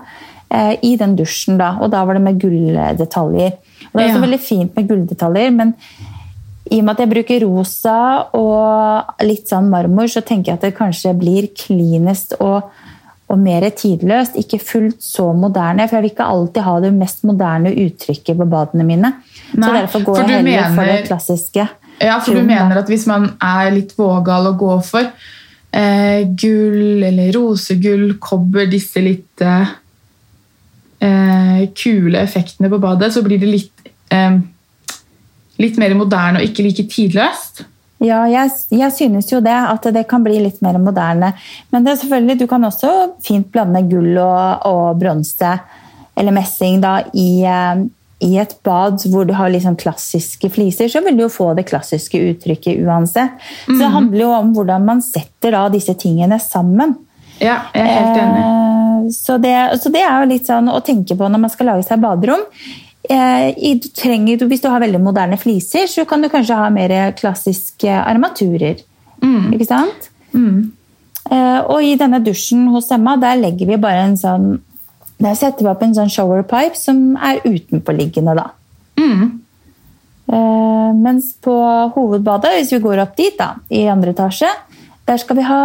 Eh, 0.50 0.76
i 0.82 0.96
den 0.98 1.16
dusjen. 1.16 1.58
da, 1.58 1.78
Og 1.82 1.92
da 1.92 2.04
var 2.06 2.18
det 2.18 2.24
med 2.26 2.40
gulldetaljer. 2.42 3.52
Og 3.90 3.94
det 3.94 4.02
er 4.02 4.10
også 4.10 4.22
veldig 4.24 4.40
fint 4.42 4.76
med 4.76 4.88
gulldetaljer, 4.90 5.52
men 5.54 5.76
i 6.70 6.80
og 6.80 6.86
med 6.86 6.94
at 6.94 7.02
jeg 7.04 7.10
bruker 7.10 7.44
rosa 7.46 7.98
og 8.38 9.26
litt 9.26 9.50
sånn 9.50 9.70
marmor, 9.70 10.10
så 10.10 10.22
tenker 10.26 10.52
jeg 10.52 10.60
at 10.60 10.66
det 10.68 10.78
kanskje 10.78 11.14
blir 11.18 11.48
klinest 11.58 12.36
og, 12.40 12.70
og 13.30 13.42
mer 13.42 13.66
tidløst. 13.70 14.38
Ikke 14.42 14.60
fullt 14.62 15.02
så 15.06 15.28
moderne, 15.38 15.88
for 15.88 15.98
jeg 15.98 16.06
vil 16.06 16.14
ikke 16.14 16.30
alltid 16.34 16.66
ha 16.66 16.76
det 16.84 16.92
mest 16.98 17.26
moderne 17.30 17.74
uttrykket 17.86 18.38
på 18.38 18.48
badene 18.50 18.86
mine. 18.86 19.12
Nei, 19.54 19.66
så 19.66 19.74
derfor 19.74 20.06
går 20.08 20.22
jeg 20.22 20.30
heller 20.30 20.48
mener, 20.50 20.78
for 20.78 20.92
det 20.92 21.04
klassiske. 21.10 21.68
Ja, 22.00 22.16
for 22.24 22.38
du 22.38 22.42
mener 22.48 22.82
at 22.82 22.90
hvis 22.90 23.06
man 23.10 23.32
er 23.38 23.70
litt 23.76 23.94
vågal 23.98 24.50
å 24.50 24.56
gå 24.58 24.80
for 24.88 25.10
eh, 25.10 26.26
gull 26.26 27.06
eller 27.06 27.34
rosegull, 27.38 28.16
kobber, 28.22 28.70
disse 28.72 29.02
litt 29.04 29.46
eh, 29.46 29.78
kule 31.80 32.20
effektene 32.20 32.70
på 32.72 32.80
badet, 32.84 33.14
så 33.16 33.24
blir 33.24 33.40
det 33.40 33.50
litt 33.50 33.92
eh, 34.12 34.40
litt 35.60 35.78
mer 35.80 35.96
moderne 35.98 36.40
og 36.40 36.48
ikke 36.48 36.66
like 36.66 36.88
tidløst. 36.92 37.66
Ja, 38.00 38.22
jeg, 38.32 38.52
jeg, 38.72 38.94
synes 38.96 39.28
jo 39.28 39.42
det, 39.44 39.52
at 39.52 39.84
det 39.92 40.06
kan 40.08 40.24
bli 40.24 40.38
litt 40.40 40.62
mer 40.64 40.78
moderne. 40.80 41.34
Men 41.74 41.84
det 41.84 41.94
er 41.94 42.02
selvfølgelig, 42.04 42.38
du 42.40 42.48
kan 42.48 42.64
også 42.64 42.92
fint 43.24 43.50
blande 43.52 43.82
gull 43.92 44.14
og, 44.16 44.68
og 44.70 45.02
bronse 45.02 45.58
eller 46.20 46.36
messing 46.36 46.80
da, 46.84 46.94
i, 47.12 47.44
eh, 47.48 47.84
i, 48.24 48.32
et 48.40 48.56
bad 48.64 49.04
hvor 49.12 49.28
du 49.28 49.34
har 49.36 49.52
liksom 49.52 49.76
klassiske 49.80 50.52
fliser, 50.52 50.88
så 50.92 51.04
vil 51.04 51.20
du 51.20 51.26
jo 51.26 51.32
få 51.32 51.52
det 51.60 51.68
klassiske 51.68 52.24
uttrykket 52.32 52.80
uansett. 52.88 53.36
Så 53.66 53.76
det 53.76 53.84
mhm. 53.84 53.96
handler 53.98 54.24
jo 54.26 54.32
om 54.38 54.56
hvordan 54.56 54.88
man 54.88 55.04
setter 55.04 55.56
da 55.56 55.68
disse 55.72 55.96
tingene 56.00 56.40
sammen. 56.44 56.96
Ja, 57.40 57.62
jeg 57.74 57.86
er 57.86 57.96
helt 57.96 58.20
enig. 58.20 58.44
Eh, 58.44 59.10
så 59.16 59.38
det, 59.42 59.56
så 59.82 59.92
det 59.94 60.04
er 60.04 60.22
jo 60.22 60.30
litt 60.30 60.50
sånn 60.50 60.70
å 60.72 60.82
tenke 60.86 61.18
på 61.18 61.30
når 61.32 61.44
man 61.46 61.54
skal 61.54 61.72
lage 61.72 61.88
seg 61.88 62.02
baderom. 62.04 62.44
Eh, 63.10 63.76
du 63.80 63.88
trenger, 63.96 64.44
hvis 64.50 64.64
du 64.64 64.70
har 64.70 64.84
veldig 64.84 65.02
moderne 65.02 65.40
fliser, 65.40 65.88
så 65.90 66.06
kan 66.10 66.22
du 66.22 66.30
kanskje 66.32 66.60
ha 66.60 66.68
mer 66.74 66.94
klassiske 67.18 67.90
armaturer. 67.90 68.84
Mm. 69.24 69.54
Ikke 69.56 69.70
sant? 69.70 70.12
Mm. 70.36 70.72
Eh, 71.32 71.60
og 71.64 71.84
i 71.86 71.96
denne 72.00 72.22
dusjen 72.24 72.68
hos 72.74 72.92
Emma 72.96 73.16
der 73.20 73.40
legger 73.40 73.70
vi 73.70 73.82
bare 73.82 74.06
en 74.08 74.16
sånn 74.18 74.46
Der 75.20 75.36
setter 75.36 75.66
vi 75.66 75.68
opp 75.68 75.82
en 75.84 75.92
sånn 75.94 76.12
shower 76.14 76.46
pipe 76.48 76.80
som 76.80 77.18
er 77.20 77.42
utenpåliggende, 77.44 78.38
da. 78.38 78.46
Mm. 78.96 79.42
Mens 80.96 81.34
på 81.44 81.56
hovedbadet, 81.92 82.54
hvis 82.56 82.72
vi 82.72 82.80
går 82.86 83.02
opp 83.04 83.18
dit, 83.18 83.36
da, 83.36 83.50
i 83.68 83.82
andre 83.92 84.14
etasje, 84.16 84.48
der 85.10 85.18
skal 85.18 85.40
vi 85.40 85.46
ha 85.48 85.62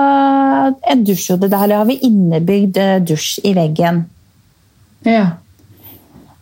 en 0.90 1.04
dusjhode. 1.04 1.50
Der 1.52 1.76
har 1.76 1.88
vi 1.88 2.00
innebygd 2.06 2.80
dusj 3.04 3.42
i 3.44 3.54
veggen. 3.56 4.04
Ja. 5.04 5.36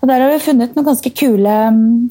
Og 0.01 0.11
der 0.11 0.23
har 0.23 0.33
vi 0.33 0.43
funnet 0.43 0.75
noen 0.77 0.87
ganske 0.87 1.11
kule 1.15 1.55
mm, 1.75 2.11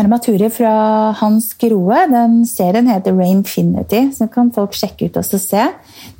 armaturer 0.00 0.52
fra 0.52 0.72
Hans 1.20 1.52
Groe. 1.60 2.04
Den 2.12 2.40
serien 2.48 2.88
heter 2.90 3.16
Rainfinity, 3.16 4.06
så 4.16 4.28
kan 4.32 4.52
folk 4.54 4.76
sjekke 4.76 5.08
ut 5.08 5.18
og 5.20 5.26
se. 5.28 5.66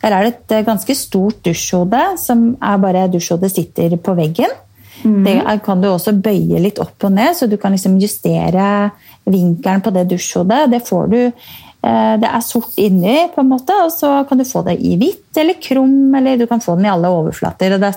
Der 0.03 0.17
er 0.17 0.27
det 0.27 0.33
et 0.35 0.57
eh, 0.59 0.67
ganske 0.67 0.97
stort 0.97 1.41
dusjhode, 1.47 2.03
som 2.21 2.51
er 2.57 2.83
bare 2.83 3.09
dusjhodet 3.13 3.53
sitter 3.55 3.97
på 4.01 4.17
veggen. 4.19 4.53
Mm. 5.01 5.23
Det 5.25 5.37
kan 5.65 5.81
du 5.81 5.89
også 5.89 6.13
bøye 6.13 6.61
litt 6.61 6.81
opp 6.83 7.09
og 7.09 7.15
ned, 7.17 7.33
så 7.37 7.49
du 7.49 7.57
kan 7.61 7.73
liksom 7.73 7.97
justere 8.01 8.91
vinkelen 9.25 9.85
på 9.85 9.93
det 9.97 10.09
dusjhodet. 10.11 10.67
Det 10.73 10.83
får 10.89 11.13
du 11.13 11.21
eh, 11.21 11.51
det 11.81 12.29
er 12.29 12.43
sort 12.45 12.77
inni, 12.77 13.31
på 13.33 13.41
en 13.41 13.49
måte, 13.49 13.73
og 13.87 13.93
så 13.95 14.11
kan 14.29 14.41
du 14.41 14.45
få 14.45 14.61
det 14.67 14.75
i 14.85 14.99
hvitt 15.01 15.39
eller 15.41 15.57
krum. 15.65 16.13
Eller 16.19 16.37
du 16.37 16.45
kan 16.51 16.61
få 16.61 16.75
den 16.77 16.85
i 16.85 16.93
alle 16.93 17.09
overflater. 17.09 17.73
og 17.77 17.81
Det 17.81 17.95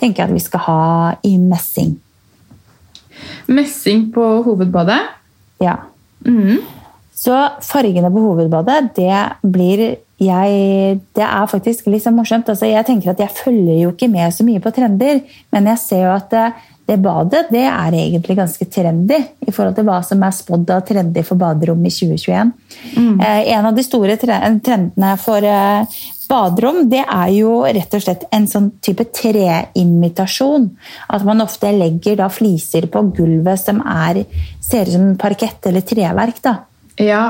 tenker 0.00 0.22
jeg 0.22 0.30
at 0.30 0.34
vi 0.34 0.44
skal 0.44 0.64
ha 0.64 0.80
i 1.26 1.36
messing. 1.36 1.92
Messing 3.52 4.08
på 4.14 4.24
hovedbadet? 4.46 5.02
Ja. 5.60 5.76
Mm. 6.24 6.64
Så 7.16 7.36
fargene 7.64 8.10
på 8.12 8.24
hovedbadet, 8.24 8.90
det 8.96 9.20
blir 9.44 9.84
jeg, 10.16 11.00
Det 11.12 11.24
er 11.24 11.46
faktisk 11.46 11.86
litt 11.92 12.02
så 12.02 12.10
morsomt. 12.10 12.48
Altså, 12.48 12.66
jeg 12.70 12.86
tenker 12.88 13.12
at 13.12 13.20
jeg 13.20 13.36
følger 13.36 13.82
jo 13.82 13.90
ikke 13.92 14.08
med 14.08 14.32
så 14.32 14.44
mye 14.44 14.62
på 14.64 14.72
trender, 14.72 15.20
men 15.52 15.66
jeg 15.66 15.78
ser 15.78 16.06
jo 16.06 16.14
at 16.14 16.32
det, 16.86 16.94
det 16.94 17.02
badet 17.02 17.46
det 17.50 17.64
er 17.66 17.94
egentlig 17.98 18.36
ganske 18.38 18.66
trendy 18.70 19.18
i 19.46 19.52
forhold 19.52 19.76
til 19.76 19.86
hva 19.88 20.00
som 20.06 20.22
er 20.22 20.34
spådd 20.34 20.70
av 20.70 20.84
trendy 20.86 21.24
for 21.26 21.38
baderom 21.40 21.82
i 21.86 21.92
2021. 21.92 22.52
Mm. 22.96 23.20
Eh, 23.20 23.40
en 23.56 23.66
av 23.66 23.74
de 23.74 23.84
store 23.86 24.16
trendene 24.20 25.14
for 25.22 25.46
eh, 25.46 25.98
baderom, 26.28 26.84
det 26.90 27.02
er 27.02 27.32
jo 27.34 27.58
rett 27.64 27.98
og 27.98 28.04
slett 28.04 28.26
en 28.34 28.46
sånn 28.50 28.70
type 28.84 29.08
treimitasjon. 29.14 30.70
At 31.14 31.26
man 31.26 31.42
ofte 31.44 31.72
legger 31.74 32.18
da 32.22 32.30
fliser 32.32 32.88
på 32.92 33.04
gulvet 33.16 33.62
som 33.62 33.82
er, 33.82 34.24
ser 34.62 34.86
ut 34.86 34.96
som 34.96 35.12
parkett 35.20 35.66
eller 35.70 35.86
treverk. 35.86 36.42
da. 36.42 36.56
Ja. 37.02 37.26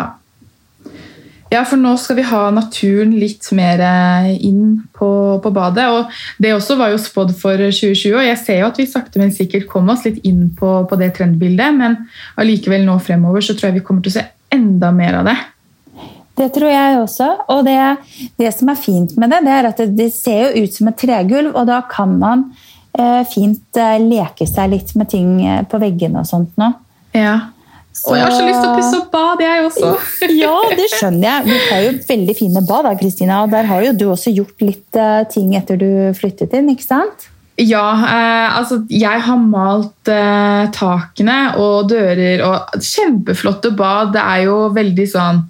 Ja, 1.53 1.63
for 1.63 1.79
nå 1.79 1.93
skal 2.01 2.19
vi 2.19 2.25
ha 2.27 2.41
naturen 2.51 3.13
litt 3.21 3.47
mer 3.55 3.83
eh, 3.87 4.31
inn 4.49 4.81
på, 4.97 5.09
på 5.43 5.53
badet. 5.55 5.87
og 5.87 6.43
Det 6.43 6.55
også 6.57 6.77
var 6.81 6.91
jo 6.91 7.01
spådd 7.01 7.35
for 7.39 7.61
2020, 7.61 8.17
og 8.17 8.25
jeg 8.27 8.39
ser 8.41 8.63
jo 8.63 8.71
at 8.71 8.81
vi 8.81 8.89
sakte, 8.91 9.21
men 9.23 9.35
sikkert 9.35 9.69
kom 9.71 9.93
oss 9.95 10.03
litt 10.09 10.19
inn 10.27 10.49
på, 10.59 10.73
på 10.91 10.99
det 10.99 11.13
trendbildet. 11.19 11.79
Men 11.79 12.01
allikevel 12.41 12.87
nå 12.87 12.99
fremover 13.05 13.47
så 13.47 13.55
tror 13.55 13.71
jeg 13.71 13.79
vi 13.79 13.85
kommer 13.87 14.03
til 14.03 14.17
å 14.17 14.19
se 14.19 14.27
enda 14.57 14.91
mer 14.95 15.21
av 15.21 15.31
det. 15.31 15.37
Det 16.37 16.51
tror 16.53 16.73
jeg 16.73 17.01
også. 17.01 17.33
Og 17.55 17.65
det, 17.65 17.81
det, 18.43 18.51
som 18.53 18.73
er 18.73 18.83
fint 18.83 19.15
med 19.17 19.31
det, 19.33 19.45
det 19.47 19.55
er 19.55 19.71
at 19.71 19.85
det, 19.97 20.11
ser 20.19 20.49
jo 20.49 20.67
ut 20.67 20.75
som 20.75 20.91
et 20.91 20.99
tregulv, 21.01 21.55
og 21.55 21.71
da 21.71 21.79
kan 21.89 22.19
man 22.19 22.49
eh, 22.99 23.23
fint 23.31 23.79
eh, 23.79 24.01
leke 24.03 24.51
seg 24.51 24.75
litt 24.75 24.97
med 24.99 25.15
ting 25.15 25.37
på 25.71 25.81
veggene 25.81 26.27
og 26.27 26.29
sånt 26.29 26.59
nå. 26.59 26.75
Ja. 27.17 27.39
Så... 27.97 28.17
Jeg 28.17 28.27
har 28.27 28.35
så 28.35 28.45
lyst 28.45 28.61
til 28.61 28.69
å 28.69 28.75
pusse 28.77 28.99
opp 29.01 29.15
bad, 29.15 29.45
jeg 29.45 29.65
også. 29.67 29.93
ja, 30.45 30.57
det 30.77 30.91
skjønner 30.93 31.27
jeg. 31.31 31.47
Du 31.47 31.71
har 31.71 31.87
jo 31.87 31.95
veldig 32.11 32.37
fine 32.37 32.63
bad, 32.69 32.91
da, 32.91 32.93
Kristina. 33.01 33.41
Og 33.47 33.55
der 33.55 33.71
har 33.71 33.87
jo 33.87 33.95
du 33.97 34.05
også 34.13 34.35
gjort 34.37 34.67
litt 34.67 35.01
uh, 35.01 35.25
ting 35.33 35.57
etter 35.59 35.81
du 35.81 35.91
flyttet 36.19 36.55
inn, 36.59 36.71
ikke 36.75 36.87
sant? 36.87 37.31
Ja, 37.57 37.87
eh, 38.05 38.57
altså 38.59 38.83
jeg 38.93 39.21
har 39.25 39.39
malt 39.41 40.11
eh, 40.13 40.67
takene 40.77 41.55
og 41.57 41.87
dører 41.89 42.43
og 42.45 42.83
Kjempeflotte 42.85 43.71
bad. 43.73 44.11
Det 44.13 44.21
er 44.21 44.43
jo 44.45 44.59
veldig 44.77 45.07
sånn 45.09 45.41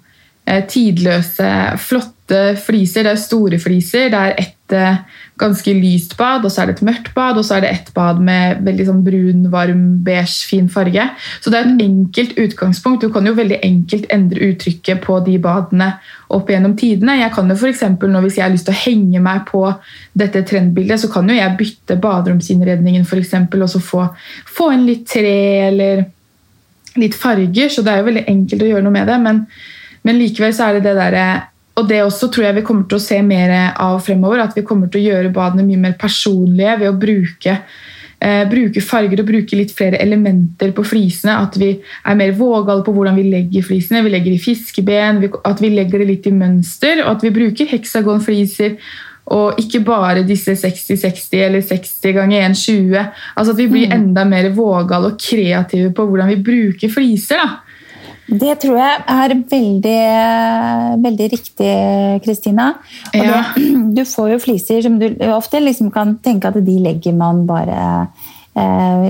Eh, 0.47 0.63
tidløse, 0.63 1.47
flotte 1.83 2.55
fliser. 2.63 3.03
Det 3.03 3.11
er 3.11 3.19
store 3.19 3.57
fliser. 3.59 4.07
Det 4.13 4.19
er 4.19 4.37
ett 4.39 4.75
eh, 4.75 5.01
ganske 5.37 5.73
lyst 5.77 6.15
bad, 6.17 6.45
og 6.45 6.51
så 6.51 6.63
er 6.63 6.69
det 6.69 6.77
et 6.77 6.87
mørkt 6.87 7.13
bad, 7.15 7.37
og 7.39 7.45
så 7.45 7.57
er 7.57 7.63
det 7.63 7.69
et 7.71 7.91
bad 7.95 8.19
med 8.23 8.63
veldig 8.65 8.87
sånn 8.89 9.03
brun, 9.05 9.45
varm, 9.53 9.83
beige, 10.05 10.47
fin 10.49 10.67
farge. 10.71 11.05
Så 11.43 11.53
det 11.53 11.59
er 11.59 11.69
et 11.69 11.83
enkelt 11.85 12.33
utgangspunkt. 12.43 13.05
Du 13.05 13.13
kan 13.13 13.27
jo 13.27 13.35
veldig 13.37 13.59
enkelt 13.65 14.09
endre 14.13 14.51
uttrykket 14.51 15.01
på 15.05 15.19
de 15.27 15.37
badene 15.43 15.93
opp 16.33 16.51
gjennom 16.51 16.75
tidene. 16.79 17.19
Jeg 17.21 17.33
kan 17.35 17.49
jo 17.49 17.57
for 17.61 18.07
nå 18.11 18.21
Hvis 18.25 18.37
jeg 18.37 18.45
har 18.45 18.51
lyst 18.51 18.67
til 18.67 18.75
å 18.75 18.83
henge 18.83 19.21
meg 19.23 19.45
på 19.47 19.63
dette 20.17 20.43
trendbildet, 20.43 20.99
så 20.99 21.11
kan 21.13 21.29
jo 21.29 21.37
jeg 21.37 21.57
bytte 21.57 21.99
baderomsinnredningen 22.01 23.05
for 23.05 23.21
eksempel, 23.21 23.63
og 23.63 23.69
så 23.69 23.79
få, 23.79 24.07
få 24.45 24.71
inn 24.73 24.85
litt 24.89 25.07
tre 25.07 25.39
eller 25.69 26.05
litt 26.97 27.15
farger. 27.15 27.69
Så 27.69 27.85
det 27.85 27.93
er 27.93 28.01
jo 28.01 28.09
veldig 28.11 28.27
enkelt 28.27 28.63
å 28.63 28.71
gjøre 28.71 28.87
noe 28.87 28.97
med 28.99 29.07
det. 29.07 29.19
men 29.21 29.45
men 30.07 30.19
likevel 30.21 30.53
så 30.55 30.69
er 30.69 30.77
det 30.77 30.87
det 30.87 30.97
derre 30.97 31.27
og 31.77 31.85
det 31.89 31.99
også 32.01 32.31
tror 32.33 32.47
jeg 32.47 32.57
vi 32.57 32.65
kommer 32.65 32.87
til 32.89 32.97
å 32.97 33.03
se 33.03 33.19
mer 33.25 33.53
av 33.69 33.99
fremover. 34.05 34.41
At 34.41 34.57
vi 34.57 34.65
kommer 34.65 34.89
til 34.89 35.03
å 35.03 35.11
gjøre 35.11 35.33
badene 35.35 35.65
mye 35.67 35.83
mer 35.83 35.97
personlige 35.99 36.77
ved 36.81 36.89
å 36.89 36.97
bruke, 36.97 37.57
eh, 38.19 38.45
bruke 38.49 38.81
farger 38.81 39.21
og 39.21 39.27
bruke 39.29 39.59
litt 39.59 39.73
flere 39.77 39.99
elementer 40.01 40.73
på 40.73 40.85
flisene. 40.85 41.37
At 41.37 41.57
vi 41.61 41.75
er 41.77 42.15
mer 42.15 42.33
vågale 42.33 42.83
på 42.83 42.95
hvordan 42.95 43.19
vi 43.19 43.27
legger 43.29 43.67
flisene. 43.67 44.01
Vi 44.03 44.13
legger 44.15 44.33
i 44.33 44.41
fiskeben, 44.41 45.21
at 45.45 45.61
vi 45.61 45.69
legger 45.69 46.01
det 46.01 46.07
litt 46.07 46.25
i 46.25 46.33
mønster. 46.33 47.03
Og 47.05 47.17
at 47.17 47.27
vi 47.27 47.35
bruker 47.35 47.69
heksagonfliser. 47.69 48.77
Og 49.37 49.59
ikke 49.59 49.83
bare 49.83 50.23
disse 50.23 50.55
60-60 50.55 51.45
eller 51.45 51.61
60 51.61 52.13
ganger 52.15 52.49
1,20. 52.49 53.13
Altså 53.35 53.53
at 53.53 53.59
vi 53.59 53.67
blir 53.67 53.87
mm. 53.91 53.95
enda 53.99 54.23
mer 54.25 54.49
vågale 54.55 55.11
og 55.11 55.19
kreative 55.19 55.91
på 55.93 56.09
hvordan 56.09 56.31
vi 56.31 56.41
bruker 56.41 56.89
fliser. 56.89 57.37
da. 57.37 57.66
Det 58.27 58.57
tror 58.59 58.75
jeg 58.75 59.03
er 59.07 59.33
veldig, 59.47 59.99
veldig 61.03 61.27
riktig, 61.31 61.75
Kristina. 62.25 62.73
Ja. 63.15 63.43
Du 63.97 64.03
får 64.05 64.33
jo 64.33 64.41
fliser 64.43 64.83
som 64.85 64.97
du 64.99 65.07
ofte 65.31 65.61
liksom 65.63 65.89
kan 65.93 66.17
tenke 66.23 66.51
at 66.51 66.59
de 66.61 66.75
legger 66.83 67.15
man 67.17 67.45
bare 67.47 67.79
eh, 68.53 69.07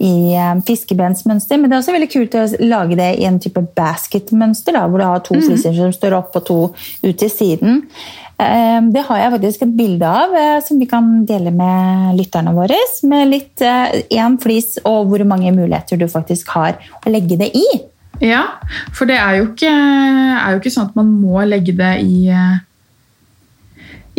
i 0.00 0.14
eh, 0.32 0.54
fiskebensmønster. 0.66 1.58
Men 1.58 1.68
det 1.68 1.76
er 1.76 1.82
også 1.82 1.96
veldig 1.96 2.10
kult 2.14 2.38
å 2.38 2.46
lage 2.62 2.96
det 3.00 3.10
i 3.18 3.26
en 3.28 3.40
type 3.42 3.64
basketmønster, 3.76 4.78
da, 4.78 4.86
hvor 4.86 5.02
du 5.02 5.08
har 5.08 5.26
to 5.26 5.36
mm. 5.36 5.44
fliser 5.50 5.76
som 5.76 5.92
står 5.96 6.16
opp 6.22 6.40
og 6.40 6.46
to 6.48 6.58
ut 6.70 7.20
til 7.20 7.34
siden. 7.34 7.84
Eh, 8.40 8.80
det 8.94 9.04
har 9.10 9.24
jeg 9.24 9.36
faktisk 9.36 9.66
et 9.66 9.76
bilde 9.82 10.16
av 10.22 10.40
som 10.64 10.80
vi 10.80 10.88
kan 10.88 11.12
dele 11.28 11.52
med 11.52 12.16
lytterne 12.22 12.54
våre. 12.56 12.78
Med 13.10 13.34
litt 13.34 13.66
én 13.66 14.40
flis 14.40 14.76
og 14.86 15.10
hvor 15.10 15.26
mange 15.28 15.52
muligheter 15.58 16.00
du 16.00 16.06
faktisk 16.08 16.54
har 16.54 16.78
å 17.02 17.12
legge 17.12 17.42
det 17.42 17.50
i. 17.58 17.70
Ja, 18.20 18.42
for 18.92 19.08
det 19.08 19.16
er 19.16 19.40
jo, 19.40 19.50
ikke, 19.50 19.70
er 19.70 20.50
jo 20.52 20.60
ikke 20.60 20.74
sånn 20.74 20.90
at 20.90 20.98
man 20.98 21.08
må 21.22 21.40
legge 21.48 21.72
det 21.76 21.92
i, 22.04 22.28
eh, 22.28 22.58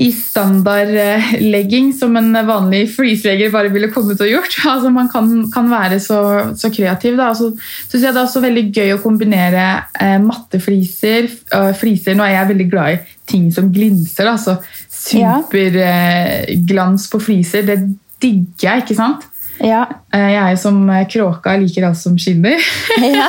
i 0.01 0.07
standardlegging 0.15 1.91
som 1.93 2.15
en 2.17 2.33
vanlig 2.47 2.87
flisleger 2.95 3.51
bare 3.53 3.69
ville 3.73 3.91
kommet 3.93 4.23
og 4.23 4.31
gjort. 4.31 4.57
Altså 4.73 4.89
Man 4.89 5.09
kan, 5.11 5.29
kan 5.53 5.69
være 5.69 5.99
så, 6.01 6.19
så 6.57 6.71
kreativ. 6.73 7.19
Da. 7.19 7.29
Altså, 7.29 7.51
synes 7.87 8.03
jeg 8.03 8.09
Det 8.09 8.17
er 8.17 8.25
også 8.25 8.41
veldig 8.41 8.65
gøy 8.73 8.95
å 8.95 9.01
kombinere 9.03 9.65
eh, 10.01 10.17
mattefliser 10.23 11.29
fliser. 11.29 11.45
Uh, 11.53 11.73
fliser. 11.77 12.17
Nå 12.17 12.25
er 12.25 12.39
jeg 12.39 12.53
veldig 12.55 12.69
glad 12.71 12.95
i 12.95 12.97
ting 13.29 13.51
som 13.53 13.69
glinser. 13.73 14.25
Da. 14.25 14.33
Så 14.41 14.57
superglans 15.01 17.05
eh, 17.05 17.11
på 17.11 17.21
fliser, 17.21 17.65
det 17.67 17.77
digger 18.21 18.67
jeg, 18.67 18.83
ikke 18.83 18.97
sant? 18.97 19.25
Ja. 19.61 19.83
Eh, 20.13 20.27
jeg 20.33 20.39
er 20.41 20.53
jo 20.55 20.59
som 20.61 20.79
kråka, 21.11 21.53
liker 21.61 21.89
alt 21.89 21.99
som 22.01 22.17
skinner. 22.19 22.57
Ja. 23.17 23.27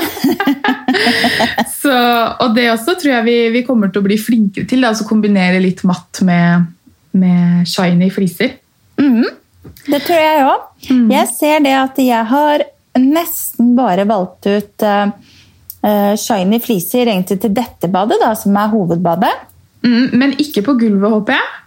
så, 1.83 1.93
og 2.43 2.55
det 2.57 2.69
også 2.73 2.95
tror 3.01 3.15
jeg 3.17 3.27
vi, 3.27 3.37
vi, 3.55 3.63
kommer 3.67 3.91
til 3.93 4.03
å 4.03 4.07
bli 4.07 4.19
flinkere 4.21 4.69
til. 4.69 4.85
Altså 4.89 5.07
kombinere 5.09 5.61
litt 5.63 5.83
matt 5.89 6.23
med, 6.27 6.69
med 7.17 7.69
shiny 7.69 8.11
fliser. 8.13 8.57
Mm. 9.01 9.25
Det 9.87 10.03
tror 10.05 10.21
jeg 10.21 10.45
òg. 10.47 10.67
Mm. 10.91 11.07
Jeg 11.13 11.31
ser 11.33 11.65
det 11.65 11.75
at 11.79 12.01
jeg 12.03 12.29
har 12.33 12.67
nesten 12.99 13.73
bare 13.77 14.05
valgt 14.09 14.49
ut 14.51 14.85
uh, 14.85 15.09
eh, 15.87 16.13
shiny 16.21 16.61
fliser 16.63 17.09
egentlig 17.09 17.41
til 17.43 17.55
dette 17.57 17.89
badet, 17.93 18.21
da, 18.21 18.35
som 18.39 18.57
er 18.59 18.73
hovedbadet. 18.73 19.33
Mm, 19.83 20.13
men 20.19 20.37
ikke 20.39 20.63
på 20.67 20.77
gulvet, 20.79 21.11
håper 21.11 21.39
jeg? 21.39 21.62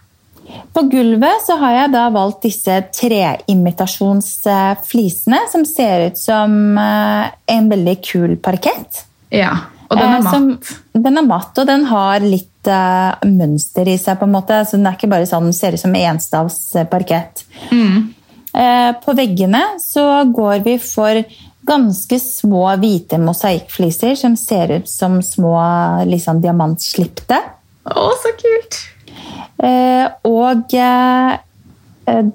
På 0.72 0.80
gulvet 0.90 1.46
så 1.46 1.56
har 1.60 1.72
jeg 1.74 1.92
da 1.94 2.04
valgt 2.14 2.42
disse 2.46 2.74
treimitasjonsflisene, 2.94 5.40
som 5.52 5.62
ser 5.68 5.96
ut 6.10 6.18
som 6.20 6.78
eh, 6.78 7.24
en 7.56 7.70
veldig 7.72 7.96
kul 8.04 8.36
parkett. 8.42 8.92
Ja, 9.34 9.54
og 9.88 9.98
den 9.98 10.10
er 10.10 10.18
Eh, 10.18 10.24
matt. 10.24 10.34
Som, 10.34 10.58
den 10.92 11.18
er 11.18 11.26
matt, 11.26 11.58
og 11.58 11.66
den 11.68 11.84
har 11.90 12.20
litt 12.20 12.68
uh, 12.68 13.14
mønster 13.26 13.88
i 13.88 13.98
seg, 13.98 14.18
på 14.18 14.24
en 14.26 14.34
måte. 14.34 14.64
Så 14.66 14.76
den 14.78 14.86
er 14.88 14.94
ikke 14.98 15.12
bare 15.12 15.26
sånn, 15.28 15.52
ser 15.54 15.72
ut 15.76 15.82
som 15.82 15.94
enstavs 15.94 16.74
eh. 16.76 16.86
Mm. 17.70 18.14
På 19.04 19.12
veggene 19.12 19.60
så 19.82 20.24
går 20.32 20.62
vi 20.64 20.78
for 20.80 21.22
ganske 21.66 22.18
små 22.22 22.76
hvite 22.80 23.18
mosaikkfliser 23.20 24.14
som 24.16 24.36
ser 24.40 24.78
ut 24.78 24.88
som 24.88 25.22
små 25.22 25.60
liksom, 26.08 26.40
diamantslipte. 26.40 27.36
Å, 27.84 28.10
så 28.22 28.32
kult! 28.40 28.95
Eh, 29.36 30.06
og 30.28 30.74
eh, 30.76 31.32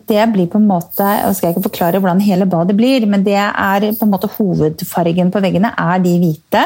det 0.09 0.23
blir 0.33 0.49
på 0.51 0.59
en 0.59 0.65
måte 0.67 1.05
Jeg 1.05 1.35
skal 1.37 1.53
ikke 1.53 1.69
forklare 1.69 2.01
hvordan 2.01 2.19
hele 2.25 2.47
badet 2.49 2.73
blir, 2.75 3.05
men 3.07 3.23
det 3.23 3.37
er 3.39 3.85
på 3.93 4.07
en 4.07 4.11
måte 4.11 4.29
hovedfargen 4.33 5.31
på 5.31 5.41
veggene 5.43 5.71
er 5.79 6.01
de 6.03 6.17
hvite. 6.19 6.65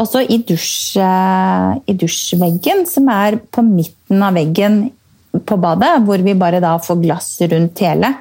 Også 0.00 0.22
i, 0.24 0.40
dusj, 0.46 0.96
eh, 1.04 1.74
i 1.90 1.96
dusjveggen, 2.00 2.86
som 2.88 3.10
er 3.12 3.36
på 3.52 3.64
midten 3.66 4.24
av 4.24 4.38
veggen 4.38 4.86
på 5.46 5.58
badet, 5.62 5.92
hvor 6.06 6.22
vi 6.24 6.38
bare 6.38 6.62
da 6.62 6.76
får 6.82 7.02
glass 7.04 7.34
rundt 7.50 7.82
hele. 7.84 8.14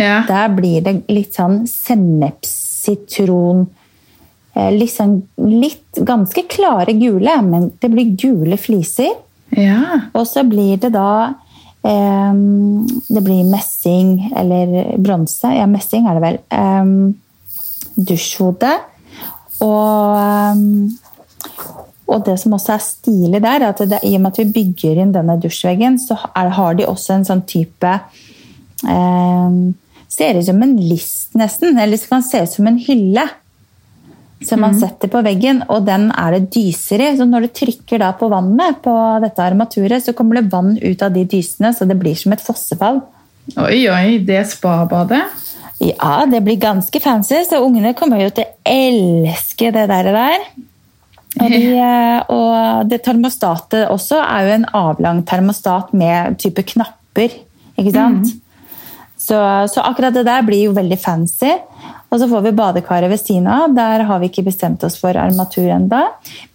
Ja. 0.00 0.22
Der 0.28 0.48
blir 0.56 0.80
det 0.84 1.02
litt 1.12 1.36
sånn 1.36 1.62
sennepssitron 1.68 3.68
Liksom 4.50 5.12
litt 5.46 6.00
ganske 6.04 6.42
klare 6.50 6.92
gule, 6.98 7.36
men 7.46 7.68
det 7.80 7.88
blir 7.92 8.16
gule 8.18 8.56
fliser. 8.58 9.12
Ja. 9.56 10.10
Og 10.14 10.26
så 10.28 10.44
blir 10.46 10.78
det 10.82 10.92
da 10.94 11.34
eh, 11.86 12.34
Det 13.08 13.22
blir 13.24 13.50
messing 13.50 14.30
eller 14.36 14.96
bronse. 15.02 15.50
Ja, 15.56 15.66
messing 15.70 16.06
er 16.06 16.18
det 16.18 16.24
vel. 16.24 16.40
Eh, 16.54 16.94
dusjhode. 18.10 18.72
Og, 19.60 20.16
eh, 20.16 20.56
og 22.10 22.24
det 22.26 22.38
som 22.42 22.56
også 22.56 22.74
er 22.74 22.84
stilig 22.84 23.42
der, 23.42 23.60
er 23.60 23.68
at 23.70 23.84
det, 23.90 24.00
i 24.06 24.16
og 24.16 24.24
med 24.24 24.32
at 24.32 24.40
vi 24.42 24.52
bygger 24.54 25.02
inn 25.02 25.14
denne 25.14 25.38
dusjveggen, 25.40 25.98
så 26.02 26.18
er, 26.34 26.50
har 26.56 26.74
de 26.78 26.88
også 26.88 27.18
en 27.18 27.28
sånn 27.28 27.46
type 27.48 27.94
eh, 28.88 29.60
Ser 30.10 30.34
ut 30.34 30.42
som 30.42 30.58
en 30.58 30.72
list, 30.74 31.36
nesten. 31.38 31.76
Eller 31.78 31.94
så 31.94 32.08
kan 32.10 32.24
se 32.26 32.40
ut 32.42 32.50
som 32.50 32.66
en 32.66 32.80
hylle 32.82 33.22
som 34.46 34.60
man 34.62 34.76
setter 34.78 35.10
på 35.12 35.20
veggen, 35.24 35.60
og 35.68 35.84
den 35.84 36.08
er 36.16 36.36
det 36.36 36.48
dyser 36.54 37.02
i. 37.04 37.10
Så 37.18 37.26
når 37.28 37.44
du 37.44 37.54
trykker 37.60 38.00
da 38.00 38.12
på 38.16 38.30
vannet 38.32 38.80
på 38.84 38.94
dette 39.20 39.44
armaturet, 39.44 40.04
så 40.04 40.14
kommer 40.16 40.40
det 40.40 40.52
vann 40.52 40.76
ut 40.80 41.04
av 41.04 41.12
de 41.12 41.26
dysene, 41.28 41.74
så 41.76 41.88
det 41.88 41.98
blir 42.00 42.16
som 42.16 42.32
et 42.32 42.44
fossefall. 42.44 43.02
Oi, 43.60 43.84
oi, 43.90 44.18
det 44.24 44.42
spabadet. 44.52 45.22
Ja, 45.80 46.26
det 46.28 46.42
blir 46.44 46.60
ganske 46.60 47.00
fancy, 47.00 47.38
så 47.48 47.60
ungene 47.64 47.94
kommer 47.96 48.20
jo 48.20 48.32
til 48.36 48.44
å 48.44 48.56
elske 48.68 49.70
det 49.76 49.86
der. 49.88 50.10
der. 50.16 50.48
Og, 51.40 51.46
de, 51.46 51.62
eh, 51.78 52.32
og 52.34 52.88
det 52.90 53.00
termostatet 53.06 53.88
også 53.92 54.18
er 54.24 54.46
jo 54.46 54.54
en 54.58 54.68
avlang 54.76 55.22
termostat 55.28 55.92
med 55.96 56.40
type 56.42 56.64
knapper, 56.72 57.36
ikke 57.78 57.94
sant? 57.94 58.32
Så, 59.20 59.36
så 59.70 59.84
akkurat 59.84 60.16
det 60.16 60.24
der 60.26 60.44
blir 60.44 60.66
jo 60.66 60.76
veldig 60.76 60.98
fancy. 61.00 61.52
Og 62.10 62.18
så 62.18 62.26
får 62.30 62.42
vi 62.48 62.54
badekaret 62.58 63.10
ved 63.12 63.20
siden 63.22 63.46
av. 63.50 63.70
Der 63.74 64.04
har 64.08 64.20
vi 64.20 64.30
ikke 64.30 64.46
bestemt 64.48 64.82
oss 64.86 64.98
for 64.98 65.14
armatur 65.14 65.68
enda. 65.70 66.08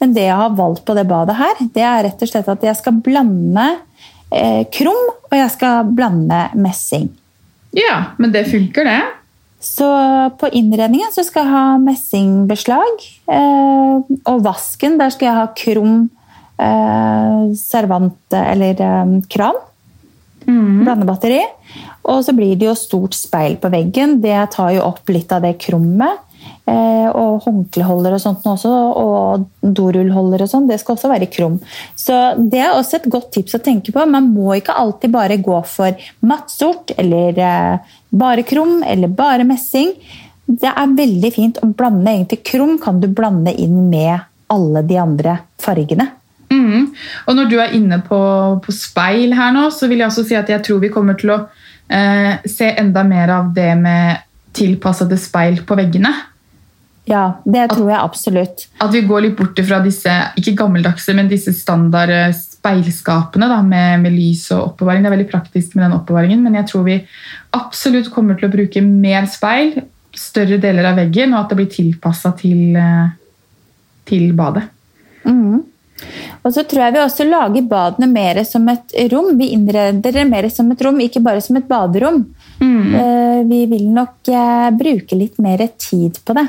Men 0.04 0.16
det 0.16 0.28
jeg 0.28 0.40
har 0.40 0.56
valgt 0.58 0.84
på 0.88 0.96
det 0.98 1.08
badet 1.08 1.38
her, 1.40 1.62
det 1.76 1.86
er 1.86 2.02
rett 2.10 2.26
og 2.26 2.32
slett 2.32 2.50
at 2.52 2.66
jeg 2.68 2.80
skal 2.80 2.98
blande 3.06 3.68
eh, 4.36 4.66
krum, 4.76 5.04
og 5.32 5.38
jeg 5.40 5.54
skal 5.56 5.94
blande 5.96 6.42
messing. 6.60 7.08
Ja, 7.76 8.16
men 8.20 8.36
det 8.36 8.46
funker, 8.52 8.88
det. 8.88 9.00
Så 9.64 9.88
på 10.40 10.50
innredningen 10.54 11.10
så 11.16 11.24
skal 11.26 11.46
jeg 11.46 11.56
ha 11.56 11.78
messingbeslag. 11.82 13.08
Eh, 13.32 14.12
og 14.28 14.44
vasken, 14.46 15.00
der 15.00 15.14
skal 15.16 15.30
jeg 15.30 15.40
ha 15.40 15.48
krum 15.58 15.96
eh, 16.60 17.56
servant 17.58 18.38
eller 18.38 18.84
eh, 18.90 19.16
kran. 19.32 19.58
Blandebatteri. 20.86 21.42
Og 22.12 22.22
så 22.26 22.36
blir 22.38 22.56
det 22.60 22.70
jo 22.70 22.78
stort 22.78 23.18
speil 23.18 23.58
på 23.62 23.72
veggen. 23.74 24.20
Det 24.22 24.38
tar 24.54 24.76
jo 24.76 24.86
opp 24.86 25.10
litt 25.10 25.32
av 25.34 25.46
det 25.46 25.56
krummet. 25.62 26.22
Eh, 26.66 27.10
og 27.14 27.44
håndkleholder 27.46 28.16
og 28.16 28.22
sånt 28.22 28.46
også, 28.50 28.72
og 28.98 29.46
dorullholder 29.62 30.46
og 30.46 30.50
sånn. 30.50 30.68
Det 30.70 30.80
skal 30.82 30.96
også 30.96 31.12
være 31.12 31.30
krum. 31.30 31.60
Så 31.98 32.18
det 32.42 32.62
er 32.64 32.74
også 32.74 33.00
et 33.00 33.10
godt 33.14 33.32
tips 33.38 33.58
å 33.58 33.62
tenke 33.66 33.94
på. 33.94 34.06
Man 34.10 34.32
må 34.34 34.56
ikke 34.58 34.78
alltid 34.78 35.14
bare 35.14 35.38
gå 35.46 35.60
for 35.70 36.08
matt 36.26 36.54
sort 36.54 36.94
eller 36.98 37.38
eh, 37.38 37.96
bare 38.10 38.46
krum 38.48 38.80
eller 38.86 39.14
bare 39.14 39.46
messing. 39.48 39.94
Det 40.46 40.70
er 40.70 40.98
veldig 40.98 41.32
fint 41.34 41.62
å 41.62 41.70
blande 41.74 42.12
egentlig 42.12 42.44
krum 42.46 42.78
kan 42.82 43.02
du 43.02 43.10
blande 43.10 43.54
inn 43.62 43.88
med 43.90 44.26
alle 44.54 44.86
de 44.86 45.00
andre 45.02 45.40
fargene. 45.62 46.12
Mhm. 46.56 46.86
Og 47.28 47.38
når 47.38 47.50
du 47.52 47.58
er 47.60 47.76
inne 47.76 48.00
på, 48.06 48.20
på 48.64 48.76
speil 48.76 49.36
her 49.36 49.52
nå, 49.56 49.68
så 49.74 49.90
vil 49.92 50.04
jeg 50.04 50.12
også 50.12 50.26
si 50.28 50.38
at 50.40 50.50
jeg 50.52 50.64
tror 50.66 50.80
vi 50.84 50.94
kommer 50.94 51.18
til 51.20 51.34
å 51.36 51.42
eh, 51.92 52.40
se 52.48 52.72
enda 52.80 53.04
mer 53.08 53.34
av 53.42 53.52
det 53.56 53.74
med 53.80 54.24
tilpassede 54.56 55.18
speil 55.20 55.60
på 55.68 55.78
veggene. 55.78 56.14
Ja, 57.06 57.38
det 57.46 57.68
tror 57.70 57.92
jeg 57.92 58.02
absolutt. 58.02 58.66
At 58.82 58.94
vi 58.94 59.04
går 59.06 59.28
litt 59.28 59.36
bort 59.38 59.60
fra 59.68 59.78
disse 59.84 60.14
ikke 60.40 60.56
gammeldagse, 60.64 61.14
men 61.18 61.30
disse 61.30 61.54
standard 61.54 62.10
eh, 62.14 62.32
speilskapene 62.34 63.50
da, 63.52 63.60
med, 63.66 64.02
med 64.02 64.16
lys 64.16 64.48
og 64.56 64.72
oppbevaring. 64.72 65.04
Det 65.04 65.12
er 65.12 65.16
veldig 65.18 65.30
praktisk 65.30 65.76
med 65.76 65.86
den 65.86 65.98
oppbevaringen, 66.00 66.42
men 66.42 66.58
jeg 66.58 66.72
tror 66.72 66.88
vi 66.88 66.98
absolutt 67.54 68.10
kommer 68.14 68.40
til 68.40 68.50
å 68.50 68.56
bruke 68.56 68.82
mer 68.86 69.30
speil, 69.30 69.76
større 70.16 70.58
deler 70.64 70.90
av 70.90 70.98
veggen, 70.98 71.36
og 71.36 71.44
at 71.44 71.54
det 71.54 71.60
blir 71.60 71.72
tilpassa 71.76 72.34
til, 72.40 72.76
eh, 72.80 73.14
til 74.10 74.34
badet. 74.34 74.66
Mhm. 75.28 75.64
Og 76.46 76.54
så 76.54 76.62
tror 76.70 76.84
jeg 76.86 76.94
vi 76.94 77.00
også 77.02 77.26
lager 77.26 77.66
badene 77.66 78.08
mer 78.12 78.44
som 78.46 78.68
et 78.70 78.94
rom. 79.12 79.32
Vi 79.40 79.48
innreder 79.56 80.14
det 80.14 80.26
mer 80.30 80.46
som 80.54 80.70
et 80.72 80.82
rom, 80.86 81.00
ikke 81.02 81.24
bare 81.26 81.42
som 81.42 81.58
et 81.58 81.66
baderom. 81.68 82.22
Eh, 82.62 83.40
Vi 83.50 83.66
vil 83.72 83.88
nok 83.92 84.30
eh, 84.30 84.70
bruke 84.78 85.18
litt 85.18 85.40
mer 85.42 85.58
tid 85.78 86.20
på 86.26 86.36
det. 86.38 86.46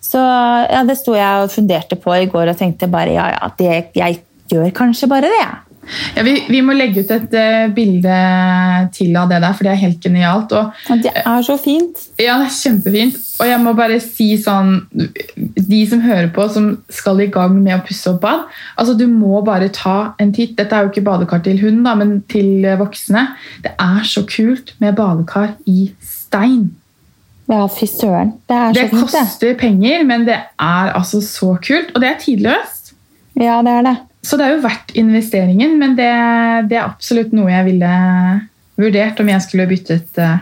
Så 0.01 0.19
ja, 0.19 0.83
det 0.87 0.97
sto 0.99 1.15
jeg 1.17 1.45
og 1.45 1.51
funderte 1.53 1.99
på 1.99 2.15
i 2.15 2.29
går 2.31 2.53
og 2.53 2.59
tenkte 2.59 2.89
bare 2.91 3.15
ja, 3.15 3.31
ja, 3.35 3.49
det, 3.59 3.73
jeg 3.99 4.21
gjør 4.49 4.71
kanskje 4.75 5.09
bare 5.11 5.29
det. 5.29 5.41
jeg. 5.41 5.57
Ja, 6.15 6.23
vi, 6.25 6.35
vi 6.49 6.59
må 6.61 6.75
legge 6.77 7.03
ut 7.03 7.11
et 7.13 7.33
uh, 7.33 7.71
bilde 7.73 8.15
til 8.95 9.15
av 9.17 9.29
det 9.31 9.39
der, 9.41 9.55
for 9.57 9.65
det 9.65 9.71
er 9.73 9.81
helt 9.81 10.03
genialt. 10.03 10.53
Og, 10.55 10.75
og 10.91 11.03
det 11.03 11.13
er 11.21 11.45
så 11.45 11.55
fint. 11.61 12.03
Ja, 12.21 12.37
det 12.41 12.49
er 12.49 12.55
kjempefint. 12.57 13.19
Og 13.39 13.49
jeg 13.49 13.61
må 13.63 13.73
bare 13.77 14.01
si 14.03 14.33
sånn 14.35 14.81
De 14.91 15.79
som 15.87 16.01
hører 16.03 16.27
på, 16.35 16.45
som 16.51 16.71
skal 16.93 17.23
i 17.23 17.29
gang 17.31 17.55
med 17.61 17.77
å 17.77 17.83
pusse 17.87 18.11
opp 18.11 18.19
bad 18.25 18.41
altså 18.75 18.97
Du 18.99 19.05
må 19.07 19.39
bare 19.47 19.69
ta 19.75 20.13
en 20.19 20.33
titt. 20.35 20.57
Dette 20.59 20.75
er 20.75 20.85
jo 20.85 20.91
ikke 20.91 21.05
badekar 21.07 21.43
til 21.45 21.61
hund, 21.63 21.81
da, 21.87 21.95
men 21.99 22.19
til 22.31 22.67
voksne. 22.79 23.29
Det 23.63 23.73
er 23.79 24.03
så 24.07 24.25
kult 24.27 24.75
med 24.83 24.97
badekar 24.99 25.55
i 25.69 25.89
stein. 26.03 26.69
Ja, 27.49 27.63
fy 27.73 27.87
søren. 27.89 28.35
Det 28.45 28.55
er 28.55 28.67
så 28.69 28.77
det 28.77 28.83
fint, 28.91 28.99
det. 28.99 29.23
koster 29.23 29.55
penger, 29.57 30.03
men 30.05 30.27
det 30.27 30.37
er 30.37 30.91
altså 30.93 31.21
så 31.25 31.55
kult. 31.65 31.89
Og 31.95 32.03
det 32.03 32.11
er 32.11 32.21
tidløst. 32.21 32.93
Ja, 33.39 33.57
det 33.65 33.73
er 33.73 33.87
det. 33.87 33.95
Så 34.21 34.37
det 34.37 34.45
er 34.45 34.53
jo 34.53 34.63
verdt 34.65 34.93
investeringen, 34.99 35.77
men 35.79 35.95
det, 35.97 36.09
det 36.69 36.77
er 36.77 36.85
absolutt 36.85 37.33
noe 37.33 37.49
jeg 37.49 37.65
ville 37.71 37.91
vurdert 38.79 39.21
om 39.23 39.31
jeg 39.31 39.45
skulle 39.45 39.67
byttet 39.69 40.19
uh, 40.21 40.41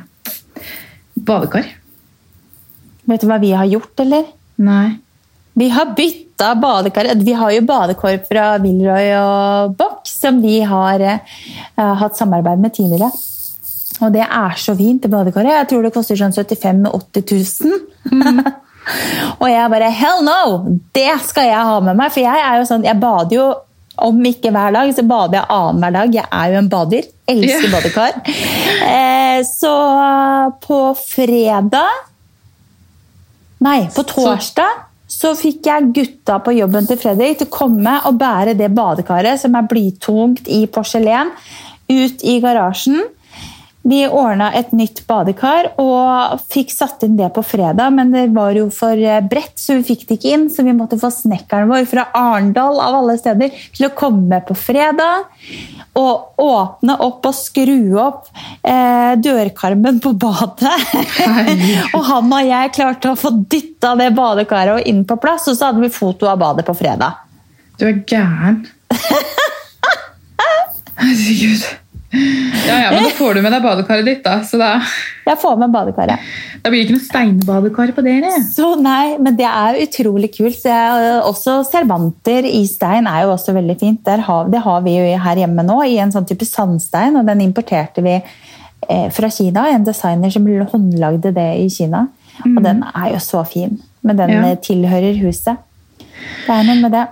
badekar. 1.16 1.70
Vet 3.08 3.24
du 3.24 3.30
hva 3.30 3.38
vi 3.40 3.54
har 3.56 3.70
gjort, 3.70 3.94
eller? 4.04 4.26
Nei. 4.66 4.98
Vi 5.58 5.70
har 5.74 5.94
bytta 5.98 6.52
badekar. 6.60 7.14
Vi 7.24 7.38
har 7.38 7.54
jo 7.56 7.64
badekar 7.70 8.20
fra 8.28 8.50
Wilroy 8.62 9.14
og 9.22 9.78
Bock, 9.80 10.04
som 10.10 10.42
vi 10.44 10.60
har 10.68 11.06
uh, 11.08 11.96
hatt 12.04 12.20
samarbeid 12.20 12.62
med 12.62 12.76
tidligere. 12.76 13.14
Og 14.04 14.14
det 14.14 14.24
er 14.24 14.58
så 14.62 14.76
fint, 14.78 15.02
det 15.04 15.12
badekaret. 15.12 15.56
Jeg 15.56 15.70
tror 15.72 15.86
det 15.86 15.94
koster 15.96 16.20
sånn 16.20 16.36
75 16.36 16.84
000-80 16.86 17.30
000. 17.66 17.86
Mm. 18.14 18.42
og 19.42 19.48
jeg 19.50 19.72
bare 19.74 19.94
Hell 20.02 20.26
no! 20.26 20.42
Det 20.96 21.10
skal 21.26 21.50
jeg 21.50 21.70
ha 21.72 21.80
med 21.84 21.98
meg! 21.98 22.14
For 22.14 22.24
jeg 22.24 22.44
er 22.44 22.60
jo 22.62 22.68
sånn, 22.70 22.86
jeg 22.88 23.02
bader 23.02 23.40
jo 23.40 23.48
om 24.08 24.20
ikke 24.30 24.52
hver 24.54 24.76
dag, 24.76 24.92
så 24.94 25.06
bader 25.10 25.40
jeg 25.40 25.50
annenhver 25.56 25.96
dag. 25.96 26.18
Jeg 26.20 26.30
er 26.40 26.52
jo 26.52 26.60
en 26.60 26.70
bader. 26.70 27.08
Elsker 27.34 27.66
yeah. 27.66 27.74
badekar. 27.74 28.20
Eh, 28.88 29.40
så 29.48 29.74
på 30.64 30.82
fredag 31.02 32.04
Nei, 33.66 33.88
på 33.90 34.04
torsdag 34.06 34.84
så 35.10 35.32
fikk 35.40 35.66
jeg 35.66 35.92
gutta 35.96 36.36
på 36.46 36.54
jobben 36.54 36.86
til 36.86 37.00
Fredrik 37.00 37.40
til 37.40 37.48
å 37.48 37.54
komme 37.56 37.94
og 38.06 38.20
bære 38.20 38.54
det 38.60 38.68
badekaret 38.76 39.40
som 39.42 39.56
er 39.58 39.66
blytungt 39.72 40.50
i 40.52 40.66
porselen, 40.70 41.32
ut 41.90 42.26
i 42.28 42.36
garasjen. 42.44 43.00
Vi 43.88 44.02
ordna 44.08 44.50
et 44.52 44.74
nytt 44.76 45.00
badekar 45.08 45.70
og 45.80 46.42
fikk 46.52 46.74
satt 46.76 47.06
inn 47.06 47.16
det 47.16 47.30
på 47.36 47.44
fredag, 47.46 47.94
men 47.96 48.12
det 48.12 48.26
var 48.36 48.58
jo 48.58 48.66
for 48.74 49.00
eh, 49.00 49.22
bredt, 49.24 49.56
så 49.62 49.78
vi 49.78 49.86
fikk 49.88 50.04
det 50.10 50.18
ikke 50.18 50.34
inn. 50.36 50.44
Så 50.52 50.66
vi 50.68 50.74
måtte 50.76 51.00
få 51.00 51.08
snekkeren 51.14 51.72
vår 51.72 51.88
fra 51.88 52.10
Arendal 52.18 52.82
av 52.84 52.98
alle 53.00 53.16
steder 53.20 53.56
til 53.78 53.88
å 53.88 53.94
komme 53.96 54.42
på 54.44 54.58
fredag. 54.60 55.30
Og 55.96 56.44
åpne 56.44 56.98
opp 57.08 57.30
og 57.30 57.38
skru 57.38 57.96
opp 58.04 58.28
eh, 58.68 59.16
dørkarmen 59.24 60.04
på 60.04 60.12
badet. 60.20 60.76
og 61.96 62.04
han 62.12 62.38
og 62.42 62.52
jeg 62.52 62.76
klarte 62.76 63.16
å 63.16 63.20
få 63.20 63.32
dytta 63.40 63.96
det 64.02 64.12
badekaret 64.20 64.92
inn 64.92 65.06
på 65.08 65.16
plass, 65.24 65.48
og 65.48 65.56
så 65.56 65.72
hadde 65.72 65.88
vi 65.88 65.94
foto 65.96 66.28
av 66.28 66.44
badet 66.44 66.68
på 66.68 66.76
fredag. 66.76 67.24
Du 67.80 67.88
er 67.88 68.04
gæren. 68.04 68.66
Herregud. 70.98 71.64
Ja, 72.12 72.76
ja, 72.80 72.92
men 72.92 73.04
Da 73.04 73.10
får 73.18 73.36
du 73.36 73.42
med 73.44 73.52
deg 73.52 73.64
badekaret 73.66 74.08
ditt, 74.08 74.22
da. 74.24 74.40
Så 74.48 74.60
da 74.60 74.78
Jeg 75.28 75.40
får 75.42 75.58
med 75.60 75.74
badekaret. 75.74 76.28
Da 76.64 76.72
blir 76.72 76.80
det 76.80 76.88
ikke 76.88 76.96
noe 76.96 77.04
steinbadekar 77.04 77.92
på 77.96 78.04
dere? 78.06 78.32
Så 78.48 78.70
nei, 78.80 79.18
men 79.20 79.36
det 79.40 79.48
er 79.48 79.80
utrolig 79.84 80.32
kult. 80.38 80.64
også 81.28 81.60
Servanter 81.68 82.48
i 82.48 82.64
stein 82.70 83.10
er 83.12 83.26
jo 83.26 83.34
også 83.36 83.56
veldig 83.58 83.78
fint. 83.80 84.08
Har, 84.28 84.48
det 84.52 84.64
har 84.64 84.82
vi 84.88 84.96
jo 84.96 85.18
her 85.26 85.44
hjemme 85.44 85.68
nå, 85.68 85.82
i 85.84 86.00
en 86.00 86.14
sånn 86.16 86.28
type 86.30 86.48
sandstein. 86.48 87.20
Og 87.20 87.28
den 87.28 87.44
importerte 87.44 88.04
vi 88.06 88.16
eh, 88.18 89.08
fra 89.12 89.30
Kina. 89.34 89.68
En 89.74 89.88
designer 89.88 90.32
som 90.32 90.48
håndlagde 90.48 91.36
det 91.36 91.50
i 91.60 91.70
Kina. 91.70 92.08
Mm. 92.46 92.56
Og 92.56 92.64
den 92.64 92.84
er 92.94 93.14
jo 93.18 93.22
så 93.24 93.44
fin. 93.48 93.80
Men 94.08 94.20
den 94.24 94.36
ja. 94.38 94.56
tilhører 94.64 95.20
huset. 95.26 95.60
Det 96.00 96.56
er 96.56 96.68
noe 96.68 96.80
med 96.86 96.96
det. 96.96 97.08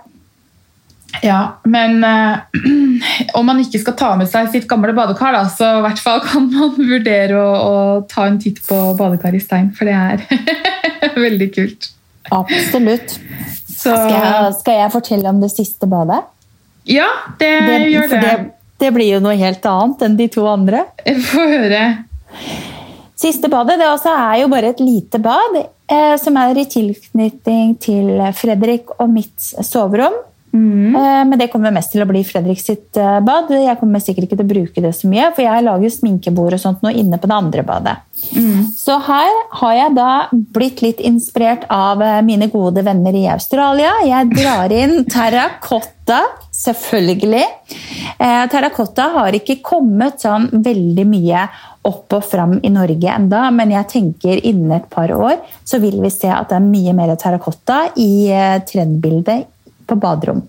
Ja, 1.23 1.60
men 1.63 2.03
uh, 2.03 2.38
om 3.35 3.45
man 3.47 3.59
ikke 3.61 3.81
skal 3.81 3.95
ta 3.99 4.11
med 4.19 4.29
seg 4.31 4.49
sitt 4.53 4.67
gamle 4.69 4.93
badekar, 4.95 5.35
da, 5.35 5.43
så 5.51 5.77
i 5.79 5.83
hvert 5.85 6.01
fall 6.01 6.21
kan 6.25 6.47
man 6.51 6.75
vurdere 6.93 7.39
å, 7.39 7.49
å 7.51 7.75
ta 8.11 8.27
en 8.29 8.39
titt 8.41 8.61
på 8.67 8.79
badekar 8.99 9.35
i 9.35 9.43
stein, 9.43 9.71
for 9.75 9.89
det 9.89 9.95
er 9.95 11.15
veldig 11.27 11.49
kult. 11.55 11.91
Absolutt. 12.33 13.17
Så... 13.65 13.91
Skal, 13.91 14.13
jeg, 14.15 14.53
skal, 14.61 14.79
jeg, 14.79 14.91
fortelle 14.95 15.29
om 15.29 15.41
det 15.43 15.51
siste 15.53 15.89
badet? 15.89 16.23
Ja, 16.89 17.09
det, 17.39 17.51
det 17.67 17.79
gjør 17.91 18.11
det. 18.13 18.21
det. 18.23 18.35
det. 18.81 18.91
blir 18.95 19.11
jo 19.15 19.23
noe 19.23 19.35
helt 19.37 19.65
annet 19.69 20.05
enn 20.07 20.17
de 20.17 20.29
to 20.33 20.45
andre. 20.49 20.85
Få 21.29 21.45
høre. 21.49 21.81
Siste 23.19 23.49
badet 23.51 23.77
det 23.79 23.87
også 23.89 24.11
er 24.11 24.41
jo 24.41 24.51
bare 24.51 24.73
et 24.73 24.81
lite 24.83 25.21
bad 25.23 25.59
eh, 25.59 26.15
som 26.21 26.37
er 26.41 26.57
i 26.59 26.65
tilknytning 26.69 27.75
til 27.81 28.09
Fredrik 28.37 28.91
og 28.97 29.11
mitt 29.13 29.51
soverom. 29.65 30.17
Mm. 30.55 30.95
Eh, 30.95 31.25
men 31.27 31.39
det 31.39 31.49
kommer 31.51 31.73
mest 31.75 31.91
til 31.91 32.03
å 32.03 32.07
bli 32.07 32.21
Fredrik 32.23 32.61
sitt 32.61 32.95
eh, 32.99 33.19
bad. 33.25 33.51
Jeg 33.51 33.79
kommer 33.81 34.03
sikkert 34.03 34.29
ikke 34.29 34.39
til 34.39 34.45
å 34.45 34.53
bruke 34.53 34.83
det 34.85 34.93
så 34.95 35.09
mye, 35.11 35.29
for 35.35 35.43
jeg 35.43 35.65
lager 35.65 35.91
sminkebord 35.91 36.55
og 36.55 36.61
sånt 36.61 36.85
nå 36.85 36.93
inne 36.95 37.19
på 37.19 37.29
det 37.29 37.35
andre 37.35 37.65
badet. 37.67 37.97
Mm. 38.31 38.71
Så 38.77 38.95
her 39.09 39.31
har 39.59 39.75
jeg 39.75 39.95
da 39.97 40.09
blitt 40.31 40.81
litt 40.85 41.03
inspirert 41.03 41.67
av 41.73 42.03
eh, 42.03 42.21
mine 42.25 42.47
gode 42.53 42.85
venner 42.87 43.17
i 43.17 43.27
Australia. 43.33 43.97
Jeg 44.07 44.31
drar 44.31 44.71
inn 44.71 45.01
terrakotta, 45.15 46.21
selvfølgelig. 46.55 47.45
Eh, 48.15 48.43
terrakotta 48.51 49.11
har 49.17 49.35
ikke 49.35 49.59
kommet 49.65 50.23
sånn 50.23 50.47
veldig 50.55 51.07
mye 51.09 51.47
opp 51.85 52.15
og 52.17 52.23
fram 52.25 52.55
i 52.65 52.71
Norge 52.73 53.11
enda, 53.11 53.43
men 53.53 53.75
jeg 53.75 53.91
tenker 53.91 54.39
innen 54.39 54.71
et 54.79 54.87
par 54.89 55.11
år 55.13 55.35
så 55.67 55.77
vil 55.83 55.99
vi 56.01 56.09
se 56.09 56.31
at 56.33 56.49
det 56.49 56.57
er 56.57 56.63
mye 56.65 56.95
mer 56.97 57.11
terrakotta 57.19 57.91
i 58.01 58.31
trendbildet 58.65 59.51
på 59.87 59.97
baderom. 60.01 60.41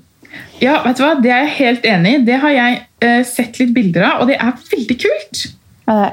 Ja, 0.60 0.82
vet 0.84 0.98
du 0.98 1.02
hva? 1.04 1.14
Det 1.20 1.30
er 1.32 1.40
jeg 1.44 1.56
helt 1.60 1.84
enig 1.88 2.10
i. 2.14 2.22
Det 2.26 2.36
har 2.42 2.52
jeg 2.54 2.70
eh, 3.04 3.22
sett 3.28 3.54
litt 3.60 3.74
bilder 3.76 4.02
av, 4.10 4.14
og 4.22 4.26
det 4.30 4.36
er 4.40 4.52
veldig 4.72 4.96
kult. 5.02 5.36
Det 5.86 5.96
er 5.96 6.10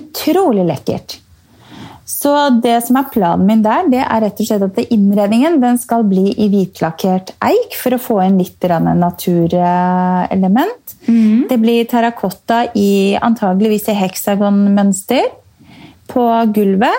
utrolig 0.00 0.64
lekkert. 0.68 1.10
Så 2.10 2.32
det 2.62 2.80
som 2.82 2.96
er 2.98 3.10
planen 3.12 3.46
min 3.46 3.60
der, 3.62 3.84
det 3.90 4.00
er 4.02 4.20
rett 4.24 4.40
og 4.42 4.46
slett 4.48 4.62
at 4.66 4.78
innredningen 4.90 5.60
den 5.62 5.76
skal 5.78 6.02
bli 6.10 6.32
i 6.42 6.48
hvitlakkert 6.50 7.30
eik 7.46 7.76
for 7.78 7.94
å 7.94 8.00
få 8.02 8.16
inn 8.24 8.40
litt 8.40 8.66
naturelement. 8.66 10.96
Mm. 11.06 11.46
Det 11.50 11.58
blir 11.62 11.86
terrakotta 11.90 12.64
i 12.74 13.14
antageligvis 13.14 13.88
i 13.92 13.94
heksagonmønster 14.00 15.24
på 16.10 16.24
gulvet. 16.56 16.98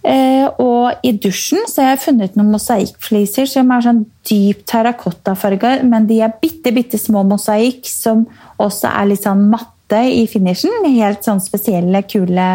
Eh, 0.00 0.46
og 0.62 1.02
i 1.04 1.12
dusjen 1.20 1.66
så 1.68 1.84
har 1.84 1.90
jeg 1.92 2.04
funnet 2.06 2.36
noen 2.38 2.54
mosaikkfliser 2.54 3.48
som 3.50 3.72
er 3.74 3.84
sånn 3.84 4.04
dyp 4.24 4.62
terrakottafarga, 4.70 5.74
men 5.84 6.06
de 6.08 6.22
er 6.24 6.32
bitte, 6.40 6.72
bitte 6.72 7.00
små 7.00 7.26
mosaikk 7.28 7.84
som 7.90 8.24
også 8.60 8.88
er 8.94 9.10
litt 9.10 9.26
sånn 9.26 9.44
matte 9.52 10.00
i 10.08 10.24
finishen. 10.30 10.72
Helt 10.86 11.26
sånn 11.26 11.42
spesielle, 11.44 12.00
kule 12.08 12.48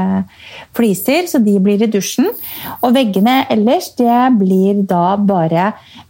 fliser, 0.73 1.29
så 1.29 1.41
de 1.43 1.57
blir 1.61 1.85
i 1.85 1.91
dusjen. 1.91 2.31
Og 2.79 2.95
veggene 2.95 3.43
ellers, 3.53 3.91
det 3.99 4.21
blir 4.39 4.81
da 4.89 5.13
bare 5.19 5.67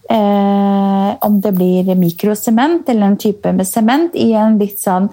eh, 0.07 1.11
Om 1.25 1.39
det 1.41 1.51
blir 1.55 1.95
mikrosement 1.97 2.87
eller 2.89 3.11
en 3.11 3.17
type 3.17 3.51
med 3.51 3.67
sement 3.67 4.15
i 4.15 4.31
en 4.37 4.59
litt 4.61 4.79
sånn 4.79 5.09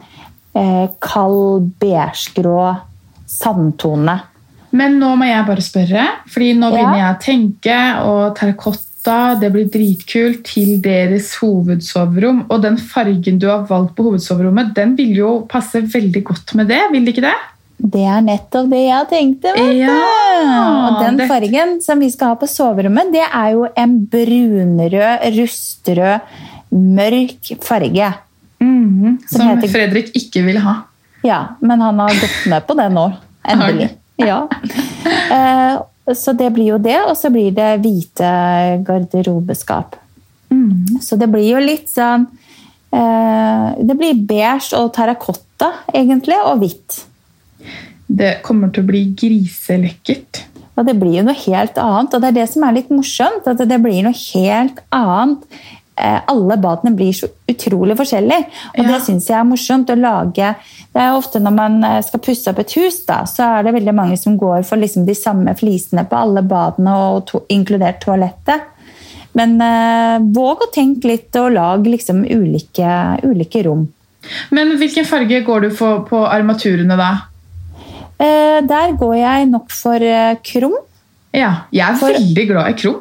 eh, 0.55 0.87
kald 1.03 1.73
beigegrå 1.81 2.75
sandtone. 3.27 4.21
Men 4.73 4.97
nå 5.01 5.13
må 5.21 5.29
jeg 5.29 5.45
bare 5.49 5.65
spørre, 5.65 6.07
fordi 6.33 6.55
nå 6.57 6.73
begynner 6.73 6.99
ja. 6.99 7.05
jeg 7.05 7.15
å 7.15 7.23
tenke, 7.27 7.79
og 8.09 8.23
terrakotta 8.39 8.91
det 9.41 9.51
blir 9.53 9.71
dritkult 9.73 10.45
til 10.49 10.77
deres 10.83 11.33
hovedsoverom. 11.43 12.47
Og 12.49 12.63
den 12.65 12.79
fargen 12.81 13.41
du 13.43 13.49
har 13.51 13.67
valgt 13.69 13.97
på 13.99 14.07
hovedsoverommet, 14.09 14.73
den 14.77 14.95
vil 14.99 15.17
jo 15.19 15.33
passe 15.51 15.83
veldig 15.93 16.23
godt 16.31 16.55
med 16.59 16.73
det, 16.73 16.81
vil 16.95 17.05
det 17.05 17.17
ikke 17.17 17.27
det? 17.27 17.39
Det 17.83 18.03
er 18.07 18.21
nettopp 18.23 18.69
det 18.71 18.81
jeg 18.85 19.09
tenkte. 19.11 19.53
vet 19.57 19.81
ja, 19.81 19.95
Og 20.87 21.01
den 21.03 21.19
det... 21.19 21.27
fargen 21.31 21.79
som 21.83 22.03
vi 22.03 22.13
skal 22.15 22.33
ha 22.33 22.39
på 22.39 22.47
soverommet, 22.47 23.11
det 23.15 23.25
er 23.27 23.57
jo 23.57 23.67
en 23.67 23.97
brunrød, 24.13 25.25
rustrød, 25.37 26.37
mørk 26.73 27.51
farge. 27.67 28.13
Mm, 28.63 29.19
som, 29.27 29.35
som 29.35 29.51
heter... 29.51 29.73
Fredrik 29.73 30.15
ikke 30.17 30.45
vil 30.47 30.63
ha. 30.63 30.77
Ja, 31.27 31.43
men 31.61 31.83
han 31.83 31.99
har 32.03 32.15
gått 32.23 32.47
med 32.51 32.71
på 32.71 32.79
det 32.79 32.87
nå. 32.95 33.09
Endelig. 33.51 33.91
Ja. 34.21 34.45
Eh, 35.33 36.15
så 36.15 36.33
det 36.37 36.51
blir 36.55 36.73
jo 36.75 36.79
det, 36.83 36.99
og 37.07 37.17
så 37.19 37.31
blir 37.33 37.55
det 37.55 37.71
hvite 37.83 38.29
garderobeskap. 38.87 39.97
Mm. 40.53 41.01
Så 41.01 41.17
det 41.17 41.31
blir 41.33 41.47
jo 41.55 41.63
litt 41.63 41.89
sånn 41.89 42.27
eh, 42.93 43.69
Det 43.81 43.97
blir 43.97 44.21
beige 44.29 44.77
og 44.77 44.91
terrakotta, 44.97 45.71
egentlig, 45.95 46.37
og 46.45 46.61
hvitt. 46.61 46.99
Det 48.13 48.35
kommer 48.45 48.73
til 48.75 48.85
å 48.85 48.91
bli 48.91 49.05
griselekkert. 49.17 50.43
Og 50.77 50.89
det 50.89 50.97
blir 51.01 51.21
jo 51.21 51.27
noe 51.27 51.39
helt 51.47 51.79
annet. 51.81 52.15
Og 52.15 52.23
det 52.23 52.33
er 52.33 52.39
det 52.41 52.49
som 52.53 52.65
er 52.67 52.77
litt 52.77 52.91
morsomt. 52.93 53.49
At 53.49 53.61
det 53.69 53.81
blir 53.81 54.03
noe 54.05 54.17
helt 54.17 54.83
annet 54.93 55.47
alle 55.97 56.57
badene 56.57 56.95
blir 56.97 57.13
så 57.13 57.29
utrolig 57.49 57.97
forskjellige. 57.99 58.47
Og 58.73 58.79
Ja. 58.85 58.89
det 58.89 59.01
syns 59.05 59.27
jeg 59.29 59.39
er 59.39 59.45
morsomt 59.45 59.91
å 59.93 59.97
lage. 60.01 60.55
Det 60.93 61.01
er 61.03 61.13
ofte 61.17 61.39
når 61.41 61.53
man 61.55 61.85
eh, 61.85 62.01
skal 62.03 62.21
pusse 62.21 62.49
opp 62.51 62.59
et 62.59 62.73
hus, 62.73 63.05
da, 63.07 63.23
så 63.25 63.59
er 63.59 63.63
det 63.65 63.75
veldig 63.75 63.95
mange 63.95 64.17
som 64.19 64.39
går 64.39 64.65
for 64.65 64.77
liksom 64.81 65.05
de 65.07 65.15
samme 65.15 65.55
flisene 65.59 66.05
på 66.09 66.17
alle 66.17 66.43
badene, 66.43 66.95
og 66.97 67.27
to, 67.27 67.43
inkludert 67.49 68.01
toalettet. 68.01 68.63
Men 69.35 69.55
eh, 69.61 70.19
våg 70.33 70.61
å 70.67 70.71
tenke 70.73 71.09
litt 71.09 71.37
og 71.41 71.53
lag 71.53 71.87
liksom 71.87 72.25
ulike, 72.25 73.19
ulike 73.25 73.63
rom. 73.65 73.87
Men 74.51 74.77
hvilken 74.79 75.05
farge 75.09 75.41
går 75.45 75.61
du 75.61 75.71
for 75.75 76.05
på 76.09 76.21
armaturene 76.29 76.97
da? 76.97 77.13
Eh, 78.23 78.61
der 78.69 78.93
går 79.01 79.17
jeg 79.19 79.49
nok 79.51 79.71
for 79.75 79.97
eh, 80.05 80.37
krum. 80.47 80.77
Ja, 81.35 81.65
jeg 81.73 81.89
er 81.89 81.97
For- 81.99 82.13
veldig 82.13 82.45
glad 82.51 82.69
i 82.71 82.77
krom. 82.83 83.01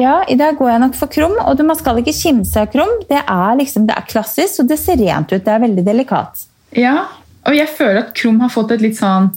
Ja, 0.00 0.20
i 0.32 0.36
dag 0.40 0.56
går 0.56 0.70
jeg 0.72 0.80
nok 0.84 0.94
for 0.96 1.12
krum, 1.12 1.34
og 1.44 1.60
man 1.66 1.76
skal 1.78 2.00
ikke 2.00 2.14
kimse 2.16 2.62
av 2.62 2.70
krum. 2.72 2.92
Det 3.08 3.20
er, 3.20 3.50
liksom, 3.58 3.84
det 3.88 3.96
er 3.98 4.06
klassisk, 4.08 4.62
og 4.62 4.70
det 4.70 4.78
ser 4.80 5.00
rent 5.00 5.32
ut. 5.32 5.42
Det 5.44 5.52
er 5.52 5.66
veldig 5.66 5.84
delikat. 5.84 6.46
Ja, 6.76 7.10
og 7.44 7.56
jeg 7.56 7.68
føler 7.74 8.04
at 8.04 8.14
krom 8.16 8.40
har 8.40 8.52
fått 8.52 8.72
et 8.76 8.84
litt 8.84 8.96
sånn 8.98 9.28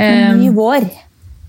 eh, 0.00 0.30
ny 0.34 0.50
vår. 0.56 0.88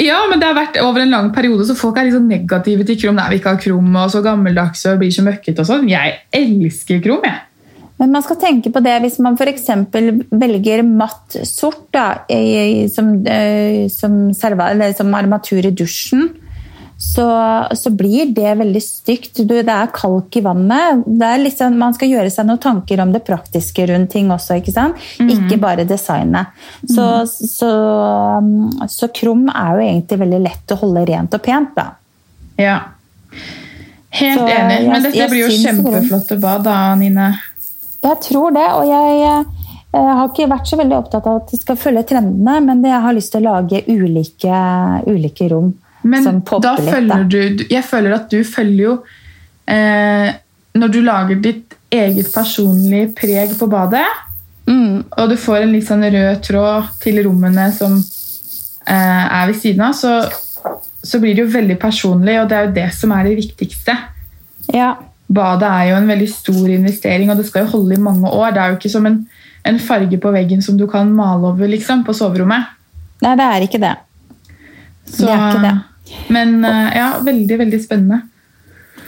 Ja, 0.01 0.23
men 0.29 0.41
det 0.41 0.49
har 0.49 0.57
vært 0.57 0.79
over 0.81 1.03
en 1.03 1.13
lang 1.13 1.29
periode, 1.33 1.65
så 1.67 1.77
folk 1.77 1.97
er 1.97 2.07
litt 2.07 2.17
sånn 2.17 2.29
negative 2.29 2.85
til 2.87 2.99
krom. 3.03 3.17
Nei, 3.17 3.29
vi 3.33 3.39
ikke 3.41 3.55
har 3.55 3.61
krom, 3.61 3.89
og 3.95 4.13
så 4.13 4.23
gammeldags 4.25 4.85
og 4.89 5.01
blir 5.01 5.13
så 5.13 5.25
møkkete 5.25 5.63
og 5.63 5.69
sånn. 5.69 5.89
Jeg 5.91 6.19
elsker 6.37 7.01
krom, 7.05 7.25
jeg. 7.27 7.47
Men 8.01 8.15
man 8.15 8.23
skal 8.25 8.39
tenke 8.41 8.71
på 8.73 8.81
det 8.81 8.95
hvis 9.03 9.19
man 9.21 9.35
f.eks. 9.37 9.67
velger 10.33 10.81
matt 10.87 11.35
sort 11.45 11.83
da, 11.93 12.23
i, 12.33 12.87
som, 12.89 13.13
eh, 13.29 13.85
som, 13.93 14.23
serva, 14.33 14.71
eller 14.73 14.95
som 14.97 15.13
armatur 15.17 15.69
i 15.69 15.73
dusjen. 15.73 16.31
Så, 17.01 17.23
så 17.75 17.89
blir 17.97 18.29
det 18.29 18.51
veldig 18.59 18.81
stygt. 18.85 19.39
Du, 19.49 19.55
det 19.65 19.73
er 19.73 19.89
kalk 19.95 20.35
i 20.37 20.43
vannet. 20.45 21.01
Er 21.25 21.39
liksom, 21.41 21.73
man 21.81 21.95
skal 21.97 22.11
gjøre 22.11 22.29
seg 22.29 22.45
noen 22.45 22.61
tanker 22.61 23.01
om 23.01 23.09
det 23.15 23.23
praktiske 23.25 23.87
rundt 23.89 24.11
ting 24.13 24.29
også. 24.31 24.59
Ikke 24.61 24.73
sant? 24.75 25.01
Ikke 25.17 25.57
bare 25.63 25.87
designet. 25.89 26.53
Så, 26.85 27.07
så, 27.31 27.71
um, 28.37 28.69
så 28.85 29.09
krum 29.17 29.47
er 29.49 29.73
jo 29.79 29.87
egentlig 29.87 30.21
veldig 30.21 30.41
lett 30.45 30.75
å 30.75 30.79
holde 30.83 31.07
rent 31.09 31.33
og 31.39 31.41
pent. 31.49 31.73
da. 31.79 31.87
Ja. 32.61 32.77
Helt 34.21 34.39
Så 34.39 34.45
enig. 34.45 34.77
jeg- 34.77 34.87
Men 34.91 35.03
dette 35.03 35.17
jeg 35.17 35.29
blir 35.33 35.47
jo 35.47 35.51
kjempeflotte 35.57 36.39
bad, 36.39 36.63
da, 36.69 36.95
Nine. 36.95 37.31
Jeg 38.03 38.17
tror 38.29 38.53
det, 38.53 38.67
og 38.77 38.85
jeg, 38.85 39.45
jeg 39.93 40.15
har 40.19 40.27
ikke 40.29 40.49
vært 40.53 40.67
så 40.69 40.77
veldig 40.77 40.97
opptatt 41.01 41.27
av 41.27 41.41
at 41.41 41.49
de 41.51 41.57
skal 41.57 41.75
følge 41.81 42.03
trendene, 42.13 42.59
men 42.65 42.83
jeg 42.83 43.01
har 43.01 43.13
lyst 43.13 43.31
til 43.33 43.41
å 43.41 43.55
lage 43.57 43.83
ulike, 43.89 44.61
ulike 45.07 45.49
rom 45.49 45.73
Men 46.03 46.23
som 46.23 46.39
da 46.61 46.75
litt. 46.75 46.89
følger 46.93 47.07
Da. 47.07 47.23
du- 47.29 47.65
Jeg 47.69 47.83
føler 47.85 48.13
at 48.15 48.29
du 48.29 48.43
følger 48.43 48.83
jo 48.83 49.03
eh, 49.67 50.33
Når 50.75 50.91
du 50.91 51.01
lager 51.01 51.35
ditt 51.41 51.73
eget 51.91 52.31
personlige 52.33 53.13
preg 53.15 53.57
på 53.59 53.67
badet, 53.69 54.05
Mm, 54.67 55.03
og 55.17 55.29
du 55.29 55.35
får 55.35 55.63
en 55.63 55.71
litt 55.73 55.83
sånn 55.87 56.03
rød 56.05 56.41
tråd 56.45 56.83
til 57.01 57.17
rommene 57.25 57.71
som 57.73 57.95
eh, 58.87 59.41
er 59.41 59.47
ved 59.47 59.55
siden 59.59 59.81
av, 59.81 59.91
så, 59.97 60.21
så 61.03 61.19
blir 61.19 61.35
det 61.35 61.43
jo 61.47 61.51
veldig 61.59 61.77
personlig, 61.81 62.37
og 62.39 62.47
det 62.47 62.57
er 62.57 62.65
jo 62.67 62.73
det 62.75 62.93
som 62.93 63.11
er 63.11 63.23
det 63.23 63.35
viktigste. 63.41 63.97
ja. 64.73 64.95
Badet 65.31 65.63
er 65.67 65.89
jo 65.89 65.95
en 65.95 66.07
veldig 66.07 66.27
stor 66.29 66.69
investering, 66.69 67.29
og 67.31 67.37
det 67.37 67.45
skal 67.47 67.63
jo 67.65 67.71
holde 67.71 67.95
i 67.95 68.01
mange 68.01 68.27
år. 68.29 68.51
Det 68.51 68.57
er 68.61 68.67
jo 68.69 68.75
ikke 68.77 68.89
som 68.91 69.05
en, 69.07 69.27
en 69.65 69.79
farge 69.79 70.17
på 70.19 70.31
veggen 70.31 70.61
som 70.61 70.77
du 70.77 70.85
kan 70.87 71.07
male 71.15 71.47
over 71.47 71.67
liksom, 71.71 72.03
på 72.03 72.11
soverommet. 72.13 72.65
Nei, 73.21 73.35
det 73.39 73.45
er 73.45 73.61
ikke 73.67 73.79
det. 73.79 73.93
Så, 75.05 75.25
Det 75.25 75.29
er 75.29 75.55
ikke 75.55 75.61
det. 75.63 75.77
Men 76.31 76.59
eh, 76.65 76.91
ja, 76.97 77.07
veldig, 77.25 77.57
veldig 77.65 77.79
spennende. 77.83 78.21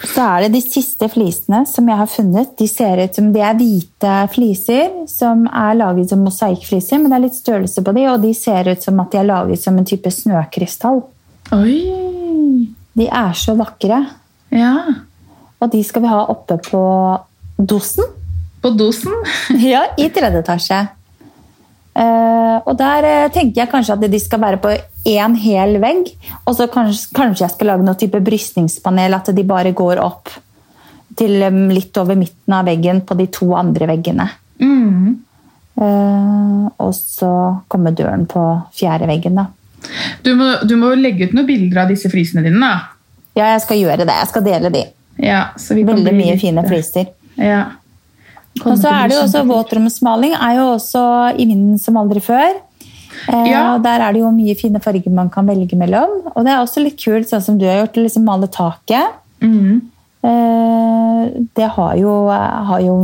Så 0.04 0.20
er 0.20 0.44
det 0.44 0.50
de 0.58 0.62
siste 0.66 1.08
flisene 1.08 1.62
som 1.70 1.88
jeg 1.88 1.96
har 2.00 2.10
funnet. 2.12 2.50
De 2.60 2.66
ser 2.68 3.00
ut 3.06 3.16
som 3.16 3.30
de 3.32 3.39
er 3.39 3.56
hvite 3.56 4.16
fliser 4.34 4.89
som 5.08 5.46
er 5.48 5.78
laget 5.80 6.12
som 6.12 6.24
mosaikkfliser, 6.26 7.00
men 7.00 7.08
det 7.13 7.18
er 7.20 7.24
litt 7.28 7.38
størrelse 7.38 7.84
på 7.86 7.94
de, 7.96 8.04
og 8.12 8.20
de 8.26 8.34
ser 8.36 8.68
ut 8.74 8.84
som 8.84 9.00
at 9.00 9.13
de 9.13 9.22
er 9.22 9.30
laget 9.30 9.62
som 9.63 9.78
en 9.80 9.88
type 9.88 10.12
snøkrystall. 10.12 11.00
Oi! 11.56 11.78
De 13.00 13.08
er 13.08 13.32
så 13.39 13.56
vakre, 13.58 14.02
Ja. 14.54 14.74
og 15.63 15.72
de 15.72 15.80
skal 15.88 16.04
vi 16.04 16.12
ha 16.12 16.20
oppe 16.30 16.60
på 16.68 16.84
dosen. 17.58 18.04
På 18.62 18.70
dosen. 18.76 19.16
Ja, 19.72 19.86
i 19.98 20.10
tredje 20.13 20.44
etasje. 20.44 20.82
Eh, 21.96 22.58
og 22.66 22.76
der 22.80 23.06
eh, 23.08 23.32
tenker 23.34 23.63
jeg 23.63 23.72
kanskje 23.72 23.96
at 23.96 24.06
de 24.12 24.20
skal 24.20 24.42
være 24.42 24.60
på 24.62 24.72
én 25.06 25.36
hel 25.36 25.78
vegg. 25.84 26.13
Og 26.46 26.56
så 26.58 26.68
kanskje, 26.72 27.10
kanskje 27.16 27.46
jeg 27.46 27.54
skal 27.56 27.72
lage 27.74 27.86
noe 27.88 28.00
type 28.00 28.22
brystningspanel, 28.24 29.13
at 29.18 29.32
de 29.36 29.44
bare 29.48 29.74
går 29.76 30.02
opp 30.04 30.32
til 31.20 31.44
um, 31.46 31.68
litt 31.70 31.96
over 32.02 32.18
midten 32.18 32.56
av 32.58 32.66
veggen 32.66 33.04
på 33.06 33.18
de 33.20 33.28
to 33.34 33.52
andre 33.58 33.89
veggene. 33.92 34.30
Mm. 34.63 35.12
Uh, 35.78 36.66
og 36.82 36.94
så 36.96 37.30
kommer 37.72 37.94
døren 37.98 38.26
på 38.30 38.42
fjerde 38.78 39.10
veggen, 39.10 39.38
da. 39.42 39.48
Du, 40.24 40.32
må, 40.39 40.54
du 40.63 40.76
må 40.80 40.94
legge 40.96 41.28
ut 41.28 41.34
noen 41.36 41.48
bilder 41.50 41.84
av 41.84 41.92
disse 41.92 42.10
frisene 42.12 42.46
dine. 42.46 42.62
da. 42.63 42.89
Ja, 43.36 43.52
jeg 43.56 43.63
skal 43.66 43.80
gjøre 43.82 44.06
det. 44.06 44.16
Jeg 44.22 44.30
skal 44.30 44.46
dele 44.46 44.70
de. 44.74 44.84
Ja, 45.22 45.48
så 45.60 45.76
vi 45.78 45.84
kan 45.86 45.98
Veldig 45.98 46.12
bli 46.13 46.20
mye 46.24 46.36
litt- 46.36 46.42
fine 46.42 46.63
fliser. 46.68 47.10
Ja. 47.38 47.63
Og 48.63 48.78
så 48.78 48.89
er 48.94 49.10
det 49.10 49.16
jo 49.18 49.24
også 49.26 49.42
Våtromsmaling 49.50 50.36
er 50.38 50.60
jo 50.60 50.66
også 50.76 51.02
i 51.42 51.46
vinden 51.50 51.80
som 51.82 51.98
aldri 51.98 52.22
før. 52.22 52.54
Eh, 53.30 53.50
Ja. 53.52 53.76
og 53.76 53.84
Der 53.84 54.02
er 54.02 54.14
det 54.14 54.22
jo 54.22 54.32
mye 54.32 54.56
fine 54.56 54.80
farger 54.82 55.12
man 55.12 55.30
kan 55.30 55.46
velge 55.48 55.76
mellom. 55.78 56.32
Og 56.36 56.44
det 56.46 56.52
er 56.52 56.60
også 56.64 56.84
litt 56.84 56.98
kult, 56.98 57.30
sånn 57.30 57.42
som 57.42 57.58
du 57.58 57.66
har 57.66 57.86
gjort, 57.86 57.98
å 57.98 58.04
liksom 58.04 58.26
male 58.26 58.48
taket. 58.48 59.14
Mm. 59.42 59.82
Eh, 60.24 61.30
det 61.56 61.70
har 61.76 61.96
jo, 62.00 62.30
har 62.30 62.80
jo 62.82 62.98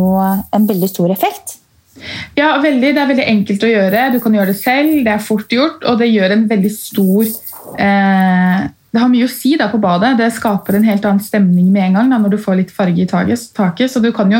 en 0.53 0.67
veldig 0.67 0.89
stor 0.89 1.11
effekt. 1.11 1.57
Ja, 2.37 2.53
veldig. 2.63 2.93
Det 2.95 3.01
er 3.01 3.09
veldig 3.11 3.27
enkelt 3.27 3.63
å 3.63 3.71
gjøre. 3.73 4.11
Du 4.13 4.19
kan 4.23 4.35
gjøre 4.37 4.53
det 4.53 4.59
selv, 4.61 5.03
det 5.03 5.13
er 5.13 5.23
fort 5.23 5.49
gjort, 5.51 5.83
og 5.83 5.99
det 5.99 6.07
gjør 6.13 6.31
en 6.35 6.47
veldig 6.47 6.71
stor 6.71 7.23
eh, 7.77 8.67
Det 8.89 8.97
har 9.03 9.09
mye 9.11 9.27
å 9.27 9.29
si 9.29 9.51
da 9.59 9.67
på 9.69 9.77
badet. 9.77 10.15
Det 10.17 10.31
skaper 10.33 10.79
en 10.79 10.87
helt 10.87 11.03
annen 11.05 11.21
stemning 11.21 11.67
med 11.71 11.83
en 11.89 11.93
gang 11.99 12.09
da, 12.09 12.17
når 12.17 12.31
du 12.33 12.37
får 12.41 12.55
litt 12.57 12.71
farge 12.73 13.03
i 13.03 13.05
taket. 13.05 13.51
taket. 13.53 13.91
Så 13.91 14.01
du 14.01 14.11
kan 14.15 14.31
jo 14.31 14.39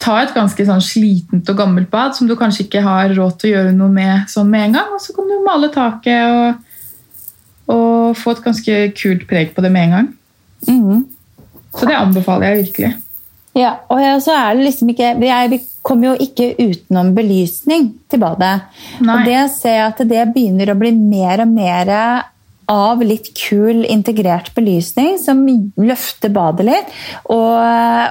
ta 0.00 0.16
et 0.22 0.32
ganske 0.34 0.64
sånn 0.66 0.82
slitent 0.84 1.48
og 1.52 1.58
gammelt 1.58 1.90
bad 1.92 2.16
som 2.16 2.28
du 2.28 2.34
kanskje 2.38 2.64
ikke 2.66 2.82
har 2.84 3.12
råd 3.16 3.36
til 3.40 3.50
å 3.50 3.54
gjøre 3.58 3.76
noe 3.76 3.92
med 3.92 4.30
sånn 4.32 4.48
med 4.50 4.68
en 4.68 4.78
gang, 4.78 4.94
og 4.96 5.02
så 5.04 5.14
kan 5.16 5.28
du 5.28 5.36
male 5.44 5.68
taket 5.74 6.24
og, 6.32 6.64
og 7.74 8.18
få 8.18 8.34
et 8.34 8.42
ganske 8.46 8.80
kult 8.96 9.28
preg 9.30 9.52
på 9.54 9.64
det 9.64 9.72
med 9.74 9.88
en 9.88 9.96
gang. 9.98 10.10
Mhm. 10.68 11.06
Så 11.70 11.86
det 11.86 11.94
anbefaler 11.94 12.50
jeg 12.50 12.64
virkelig. 12.64 12.90
Ja, 13.58 13.76
og 13.90 14.00
så 14.22 14.34
er 14.34 14.56
det 14.56 14.66
liksom 14.68 14.90
ikke 14.92 15.14
jeg, 15.18 15.50
Vi 15.50 15.58
kommer 15.82 16.12
jo 16.12 16.26
ikke 16.26 16.52
utenom 16.58 17.14
belysning 17.16 17.88
til 18.10 18.20
badet. 18.22 18.66
Nei. 19.00 19.14
Og 19.14 19.26
det 19.26 19.40
ser 19.54 19.76
jeg 19.76 19.86
at 19.88 20.02
det 20.10 20.26
begynner 20.34 20.70
å 20.70 20.78
bli 20.78 20.92
mer 20.94 21.42
og 21.44 21.54
mer 21.54 21.92
av 22.70 23.02
litt 23.02 23.32
kul 23.34 23.84
integrert 23.84 24.52
belysning 24.54 25.16
som 25.18 25.42
løfter 25.80 26.32
badet 26.34 26.68
litt, 26.68 26.92
og, 27.26 27.56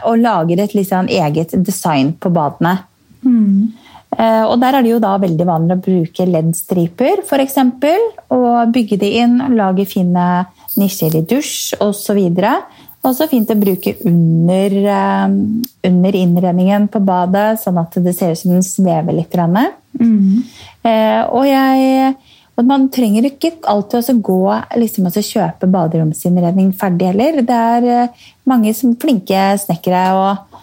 og 0.10 0.20
lager 0.20 0.64
et 0.66 0.76
litt 0.76 0.90
sånn 0.92 1.08
eget 1.08 1.56
design 1.64 2.14
på 2.20 2.32
badene. 2.36 2.82
Mm. 3.24 3.70
Og 4.20 4.56
der 4.60 4.76
er 4.76 4.84
det 4.84 4.90
jo 4.90 5.00
da 5.00 5.14
veldig 5.22 5.46
vanlig 5.48 5.76
å 5.78 5.82
bruke 5.86 6.26
LED-striper, 6.26 7.22
f.eks. 7.24 7.60
Og 8.36 8.72
bygge 8.74 8.98
de 9.00 9.12
inn, 9.22 9.38
lage 9.56 9.86
fine 9.88 10.26
nisjer 10.80 11.20
i 11.20 11.24
dusj 11.30 11.78
osv. 11.86 12.20
Også 13.08 13.30
fint 13.32 13.52
å 13.54 13.56
bruke 13.56 13.94
under, 14.06 14.74
eh, 14.92 15.28
under 15.88 16.16
innredningen 16.20 16.90
på 16.92 17.00
badet, 17.00 17.62
sånn 17.62 17.80
at 17.80 17.96
det 17.96 18.16
ser 18.16 18.32
ut 18.32 18.38
som 18.38 18.52
den 18.52 18.64
svever 18.64 19.14
litt. 19.16 19.32
grann. 19.32 19.56
Eh, 20.84 21.24
Og, 21.32 21.46
jeg, 21.46 22.16
og 22.60 22.68
man 22.68 22.90
trenger 22.92 23.24
ikke 23.30 23.54
alltid 23.72 24.10
å 24.12 24.18
gå 24.28 24.40
liksom, 24.82 25.08
og 25.08 25.16
kjøpe 25.24 25.70
baderomsinnredning 25.72 26.74
ferdig 26.76 27.08
heller. 27.14 27.40
Det 27.48 27.56
er 27.56 27.88
eh, 27.88 28.26
mange 28.50 28.74
som 28.76 28.98
flinke 29.00 29.46
snekkere 29.64 30.02
og, 30.20 30.60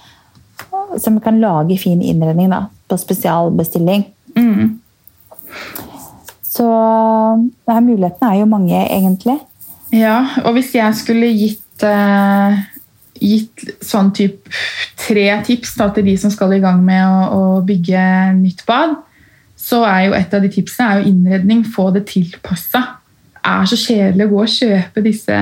som 1.01 1.17
kan 1.25 1.41
lage 1.41 1.79
fin 1.81 2.03
innredning 2.05 2.53
da, 2.53 2.67
på 2.85 2.99
spesialbestilling. 3.01 4.05
Mm. 4.37 4.77
Så 6.45 6.69
ja, 6.69 7.79
mulighetene 7.81 8.29
er 8.29 8.43
jo 8.43 8.51
mange, 8.51 8.77
egentlig. 8.85 9.39
Ja, 9.95 10.19
og 10.45 10.57
hvis 10.59 10.75
jeg 10.77 11.01
skulle 11.01 11.33
gitt, 11.33 11.81
eh, 11.81 12.61
gitt 13.25 13.67
sånn 13.81 14.13
type 14.17 14.53
tre 15.01 15.31
tips 15.49 15.79
da, 15.81 15.89
til 15.97 16.11
de 16.11 16.21
som 16.21 16.33
skal 16.35 16.53
i 16.59 16.61
gang 16.61 16.85
med 16.85 17.09
å, 17.09 17.25
å 17.33 17.43
bygge 17.65 18.05
nytt 18.37 18.67
bad, 18.69 18.99
så 19.67 19.83
er 19.89 20.05
jo 20.07 20.15
et 20.19 20.35
av 20.37 20.45
de 20.45 20.51
tipsene 20.53 20.89
er 20.89 21.01
jo 21.01 21.11
innredning. 21.11 21.65
Få 21.67 21.89
det 21.95 22.05
tilpassa. 22.13 22.83
Det 23.35 23.55
er 23.55 23.71
så 23.71 23.79
kjedelig 23.79 24.27
å 24.27 24.33
gå 24.35 24.45
og 24.45 24.53
kjøpe 24.53 25.03
disse 25.05 25.41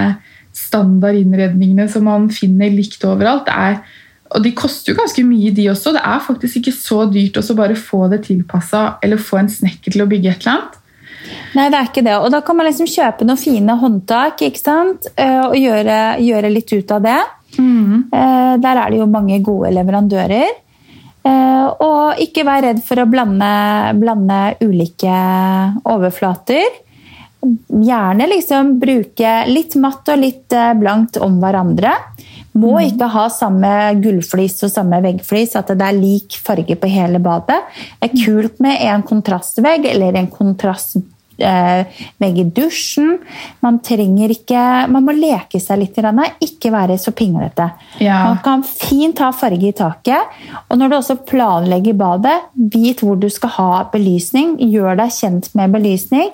standardinnredningene 0.54 1.88
som 1.90 2.06
man 2.08 2.30
finner 2.32 2.72
likt 2.72 3.04
overalt. 3.08 3.50
Er, 3.50 3.80
og 4.34 4.44
de 4.44 4.54
koster 4.56 4.92
jo 4.92 5.00
ganske 5.00 5.24
mye, 5.26 5.52
de 5.54 5.68
også. 5.72 5.92
Det 5.96 6.04
er 6.04 6.24
faktisk 6.24 6.62
ikke 6.62 6.76
så 6.76 7.04
dyrt 7.10 7.40
å 7.40 7.58
bare 7.58 7.76
få 7.78 8.06
det 8.12 8.22
tilpassa 8.28 8.86
eller 9.04 9.20
få 9.20 9.42
en 9.42 9.52
snekker 9.52 9.94
til 9.94 10.04
å 10.04 10.08
bygge 10.10 10.32
et 10.32 10.44
eller 10.44 10.56
annet. 10.56 10.80
Nei, 11.54 11.68
det 11.72 11.78
er 11.78 11.88
ikke 11.88 12.04
det. 12.04 12.16
Og 12.20 12.28
da 12.32 12.40
kan 12.44 12.58
man 12.58 12.68
liksom 12.68 12.88
kjøpe 12.90 13.26
noen 13.26 13.40
fine 13.40 13.76
håndtak 13.80 14.42
ikke 14.44 14.60
sant? 14.60 15.08
Eh, 15.16 15.40
og 15.46 15.56
gjøre, 15.56 16.00
gjøre 16.20 16.52
litt 16.52 16.72
ut 16.74 16.92
av 16.96 17.04
det. 17.04 17.20
Mm. 17.56 18.10
Eh, 18.12 18.52
Der 18.64 18.80
er 18.80 18.90
det 18.90 19.00
jo 19.00 19.08
mange 19.10 19.40
gode 19.44 19.72
leverandører. 19.74 20.63
Eh, 21.24 21.66
Og 21.84 22.20
ikke 22.20 22.44
vær 22.46 22.64
redd 22.66 22.82
for 22.84 23.00
å 23.00 23.08
blande, 23.08 23.50
blande 24.00 24.40
ulike 24.64 25.14
overflater. 25.88 26.80
Gjerne 27.44 28.28
liksom 28.30 28.76
bruke 28.80 29.32
litt 29.50 29.76
matt 29.80 30.08
og 30.12 30.20
litt 30.20 30.52
eh, 30.56 30.72
blankt 30.78 31.18
om 31.20 31.40
hverandre. 31.42 31.96
Må 32.54 32.76
ikke 32.84 33.08
ha 33.10 33.24
samme 33.34 33.70
gullflis 33.98 34.60
og 34.62 34.70
samme 34.70 35.00
veggflis, 35.02 35.56
at 35.58 35.72
det 35.74 35.88
er 35.88 35.96
lik 35.98 36.36
farge 36.38 36.76
på 36.78 36.90
hele 36.92 37.18
badet. 37.18 37.58
Det 37.98 38.12
er 38.12 38.20
kult 38.20 38.60
med 38.62 38.78
en 38.86 39.02
kontrastvegg 39.02 39.88
eller 39.90 40.20
en 40.20 40.30
kontrastvegg 41.38 42.38
i 42.38 42.44
dusjen. 42.54 43.18
Man 43.64 43.78
trenger 43.84 44.32
ikke 44.34 44.88
Man 44.90 45.04
må 45.04 45.14
leke 45.16 45.60
seg 45.60 45.80
litt, 45.80 45.98
ikke 46.40 46.72
være 46.72 46.98
så 46.98 47.12
pinglete. 47.12 47.70
Ja. 48.00 48.24
Man 48.28 48.38
kan 48.44 48.62
fint 48.62 49.18
ha 49.18 49.30
farge 49.32 49.68
i 49.68 49.72
taket. 49.72 50.22
Og 50.68 50.78
når 50.78 50.88
du 50.88 50.96
også 50.96 51.16
planlegger 51.26 51.94
badet, 51.94 52.38
vit 52.54 53.00
hvor 53.00 53.16
du 53.16 53.28
skal 53.28 53.50
ha 53.58 53.70
belysning. 53.92 54.56
Gjør 54.58 54.96
deg 54.96 55.10
kjent 55.10 55.50
med 55.54 55.72
belysning. 55.74 56.30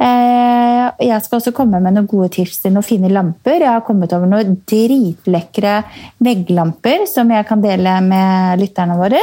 Eh, 0.00 0.90
Jeg 1.00 1.22
skal 1.22 1.40
også 1.40 1.52
komme 1.52 1.80
med 1.80 1.94
noen 1.94 2.08
gode 2.08 2.30
tips 2.32 2.62
til 2.62 2.72
noen 2.72 2.86
fine 2.86 3.10
lamper. 3.12 3.60
Jeg 3.60 3.68
har 3.68 3.84
kommet 3.84 4.12
over 4.16 4.26
noen 4.30 4.56
dritlekre 4.68 5.82
vegglamper 6.24 7.06
som 7.10 7.30
jeg 7.30 7.46
kan 7.48 7.60
dele 7.60 8.00
med 8.06 8.60
lytterne 8.60 8.96
våre. 8.96 9.20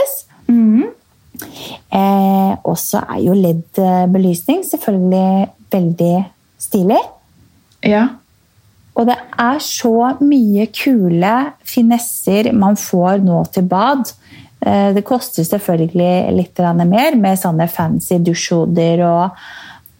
Eh, 1.94 2.54
og 2.64 2.78
så 2.80 3.02
er 3.06 3.22
jo 3.26 3.36
LED-belysning 3.38 4.64
selvfølgelig 4.66 5.50
veldig 5.74 6.16
stilig. 6.62 7.02
Ja. 7.86 8.08
Og 8.98 9.06
det 9.06 9.18
er 9.38 9.60
så 9.62 9.94
mye 10.26 10.66
kule 10.74 11.34
finesser 11.68 12.50
man 12.58 12.78
får 12.80 13.22
nå 13.26 13.44
til 13.54 13.68
bad. 13.70 14.10
Eh, 14.66 14.94
Det 14.94 15.06
koster 15.06 15.46
selvfølgelig 15.46 16.34
litt 16.34 16.60
mer 16.60 17.16
med 17.16 17.38
sånne 17.38 17.70
fancy 17.70 18.18
dusjhoder 18.18 19.04
og, 19.06 19.38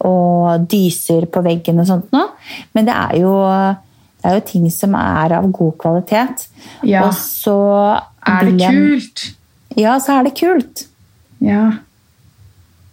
og 0.00 0.66
dyser 0.70 1.26
på 1.30 1.42
veggen 1.46 1.78
og 1.78 1.86
sånt 1.86 2.12
noe, 2.12 2.28
Men 2.74 2.86
det 2.86 2.94
er 2.94 3.16
jo, 3.22 3.34
det 4.22 4.30
er 4.30 4.34
jo 4.34 4.46
ting 4.50 4.70
som 4.70 4.94
er 4.94 5.32
av 5.38 5.50
god 5.50 5.78
kvalitet. 5.78 6.48
Ja. 6.82 7.06
Og 7.06 7.14
så 7.14 8.00
Er 8.26 8.44
det 8.44 8.58
kult? 8.58 9.34
Ja, 9.76 9.98
så 9.98 10.18
er 10.18 10.24
det 10.24 10.34
kult. 10.40 10.88
Ja. 11.44 11.66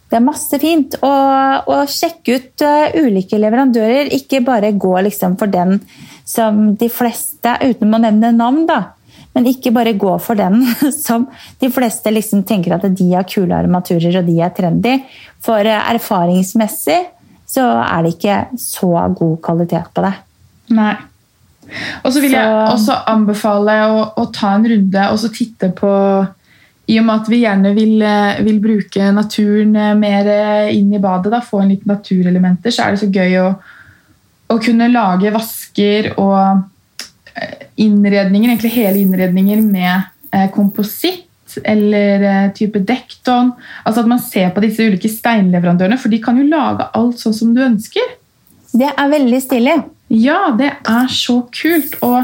Det 0.10 0.20
er 0.20 0.26
masse 0.26 0.60
fint. 0.62 0.98
Og, 1.04 1.72
og 1.72 1.92
sjekk 1.92 2.30
ut 2.30 2.66
uh, 2.66 2.98
ulike 3.02 3.40
leverandører. 3.42 4.12
Ikke 4.16 4.44
bare 4.46 4.76
gå 4.78 4.94
liksom 5.08 5.38
for 5.42 5.52
den 5.52 5.80
som 6.26 6.76
de 6.80 6.90
fleste, 6.90 7.52
uten 7.62 7.94
å 7.94 8.02
nevne 8.02 8.32
navn, 8.36 8.66
da. 8.70 8.80
Men 9.36 9.50
ikke 9.50 9.74
bare 9.76 9.96
gå 10.00 10.14
for 10.24 10.40
den 10.40 10.62
som 11.06 11.28
de 11.60 11.70
fleste 11.74 12.14
liksom 12.14 12.46
tenker 12.48 12.78
at 12.78 12.86
de 12.88 13.10
har 13.12 13.28
kule 13.28 13.58
armaturer 13.58 14.22
og 14.22 14.30
de 14.30 14.38
er 14.42 14.54
trendy. 14.56 14.96
For 15.44 15.68
eh, 15.68 15.90
erfaringsmessig 15.96 17.02
så 17.50 17.66
er 17.84 18.06
det 18.06 18.16
ikke 18.16 18.38
så 18.60 18.94
god 19.20 19.36
kvalitet 19.44 19.92
på 19.94 20.06
det. 20.06 20.14
Nei. 20.76 20.96
Og 22.06 22.14
så 22.14 22.22
vil 22.22 22.34
jeg 22.36 22.50
også 22.70 22.96
anbefale 23.10 23.76
å, 23.90 24.02
å 24.22 24.26
ta 24.34 24.54
en 24.56 24.66
runde 24.70 25.06
og 25.12 25.20
så 25.22 25.32
titte 25.34 25.72
på 25.76 25.92
I 26.88 27.00
og 27.02 27.08
med 27.08 27.24
at 27.24 27.32
vi 27.32 27.42
gjerne 27.42 27.72
vil, 27.74 27.96
eh, 28.06 28.44
vil 28.46 28.60
bruke 28.62 29.10
naturen 29.16 29.74
eh, 29.76 29.96
mer 29.98 30.30
eh, 30.30 30.76
inn 30.78 30.94
i 30.94 31.02
badet, 31.02 31.32
da, 31.34 31.42
få 31.42 31.64
inn 31.64 31.74
litt 31.74 31.88
naturelementer, 31.90 32.74
så 32.74 32.86
er 32.86 32.94
det 32.94 33.02
så 33.02 33.10
gøy 33.10 33.40
å, 33.42 33.50
å 34.54 34.58
kunne 34.62 34.92
lage 34.94 35.34
vasker 35.34 36.14
og 36.22 36.72
innredninger, 37.82 38.50
egentlig 38.50 38.74
hele 38.76 39.02
innredninger 39.02 39.64
med 39.66 40.06
eh, 40.32 40.48
kompositt 40.54 41.58
eller 41.64 42.24
eh, 42.24 42.46
type 42.56 42.80
dekkton. 42.88 43.52
Altså 43.84 44.04
at 44.04 44.12
man 44.12 44.22
ser 44.24 44.54
på 44.56 44.64
disse 44.64 44.86
ulike 44.86 45.12
steinleverandørene, 45.12 46.00
for 46.00 46.14
de 46.14 46.22
kan 46.24 46.40
jo 46.40 46.48
lage 46.50 46.88
alt 46.96 47.22
sånn 47.22 47.36
som 47.36 47.52
du 47.56 47.62
ønsker. 47.66 48.16
Det 48.76 48.92
er 48.92 49.12
veldig 49.12 49.42
stilig. 49.44 49.76
Ja, 50.14 50.52
det 50.58 50.72
er 50.84 51.12
så 51.12 51.42
kult. 51.56 51.98
Og 52.06 52.24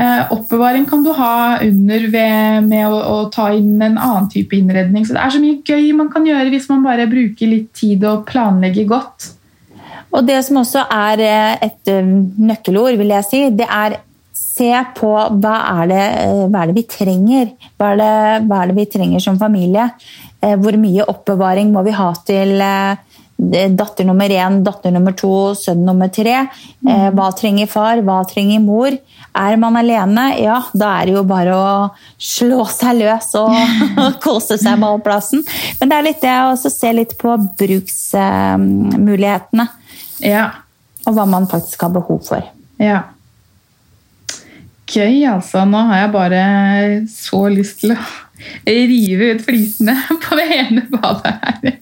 eh, 0.00 0.32
oppbevaring 0.34 0.86
kan 0.88 1.02
du 1.04 1.10
ha 1.16 1.58
under 1.64 2.06
ved, 2.12 2.68
med 2.68 2.86
å, 2.88 2.98
å 2.98 3.18
ta 3.32 3.50
inn 3.56 3.76
en 3.78 3.98
annen 3.98 4.30
type 4.32 4.56
innredning. 4.56 5.06
Så 5.06 5.16
det 5.16 5.24
er 5.24 5.34
så 5.34 5.42
mye 5.42 5.60
gøy 5.60 5.92
man 5.98 6.10
kan 6.12 6.26
gjøre 6.28 6.50
hvis 6.52 6.70
man 6.72 6.86
bare 6.86 7.08
bruker 7.10 7.50
litt 7.50 7.70
tid 7.76 8.06
og 8.08 8.24
planlegger 8.30 8.88
godt. 8.90 9.32
Og 10.10 10.26
det 10.26 10.40
som 10.46 10.58
også 10.62 10.86
er 10.90 11.24
eh, 11.26 11.66
et 11.68 11.92
eh, 11.92 12.14
nøkkelord, 12.50 12.96
vil 13.00 13.14
jeg 13.16 13.28
si, 13.28 13.44
det 13.54 13.68
er 13.68 14.00
se 14.40 14.72
på 14.96 15.10
hva 15.42 15.54
er 15.82 15.86
det, 15.90 16.04
hva 16.50 16.62
er 16.62 16.70
det 16.70 16.76
vi 16.76 16.88
trenger. 16.88 17.52
Hva 17.78 17.92
er 17.92 18.00
det, 18.00 18.16
hva 18.48 18.62
er 18.62 18.70
det 18.70 18.76
vi 18.78 18.90
trenger 18.92 19.22
som 19.22 19.38
familie? 19.40 19.90
Hvor 20.40 20.76
mye 20.80 21.04
oppbevaring 21.10 21.68
må 21.74 21.82
vi 21.84 21.92
ha 21.92 22.06
til 22.24 22.54
datter 23.40 24.04
nummer 24.04 24.28
én, 24.28 24.60
datter 24.64 24.92
nummer 24.92 25.14
to, 25.16 25.54
sønn 25.56 25.84
nummer 25.86 26.10
tre? 26.12 26.46
Eh, 26.86 27.08
Hva 27.16 27.30
trenger 27.36 27.70
far, 27.70 28.02
hva 28.04 28.20
trenger 28.28 28.60
mor? 28.60 28.96
Er 29.36 29.56
man 29.62 29.76
alene, 29.78 30.40
ja, 30.42 30.56
da 30.74 30.88
er 30.98 31.06
det 31.06 31.12
jo 31.14 31.22
bare 31.28 31.54
å 31.54 31.90
slå 32.18 32.64
seg 32.72 32.96
løs 32.98 33.28
og 33.38 33.54
kose 34.24 34.58
seg 34.58 34.78
med 34.80 34.88
all 34.88 35.00
plassen. 35.04 35.44
Men 35.80 35.88
det 35.92 35.96
er 35.96 36.02
litt 36.08 36.22
det 36.24 36.34
å 36.48 36.56
se 36.58 36.92
litt 36.96 37.14
på 37.20 37.36
bruksmulighetene 37.60 39.66
Ja, 40.26 40.46
og 41.06 41.14
hva 41.16 41.24
man 41.30 41.46
faktisk 41.48 41.82
har 41.86 41.92
behov 41.94 42.20
for. 42.26 42.42
ja. 42.82 43.00
Gøy, 44.90 45.22
altså. 45.30 45.62
Nå 45.70 45.78
har 45.86 46.00
jeg 46.00 46.10
bare 46.10 46.42
så 47.06 47.46
lyst 47.52 47.78
til 47.84 47.92
å 47.94 47.96
rive 48.66 49.28
ut 49.36 49.44
flisene 49.46 49.94
på 50.24 50.34
det 50.34 50.48
ene 50.56 50.82
badet 50.90 51.30
her. 51.44 51.78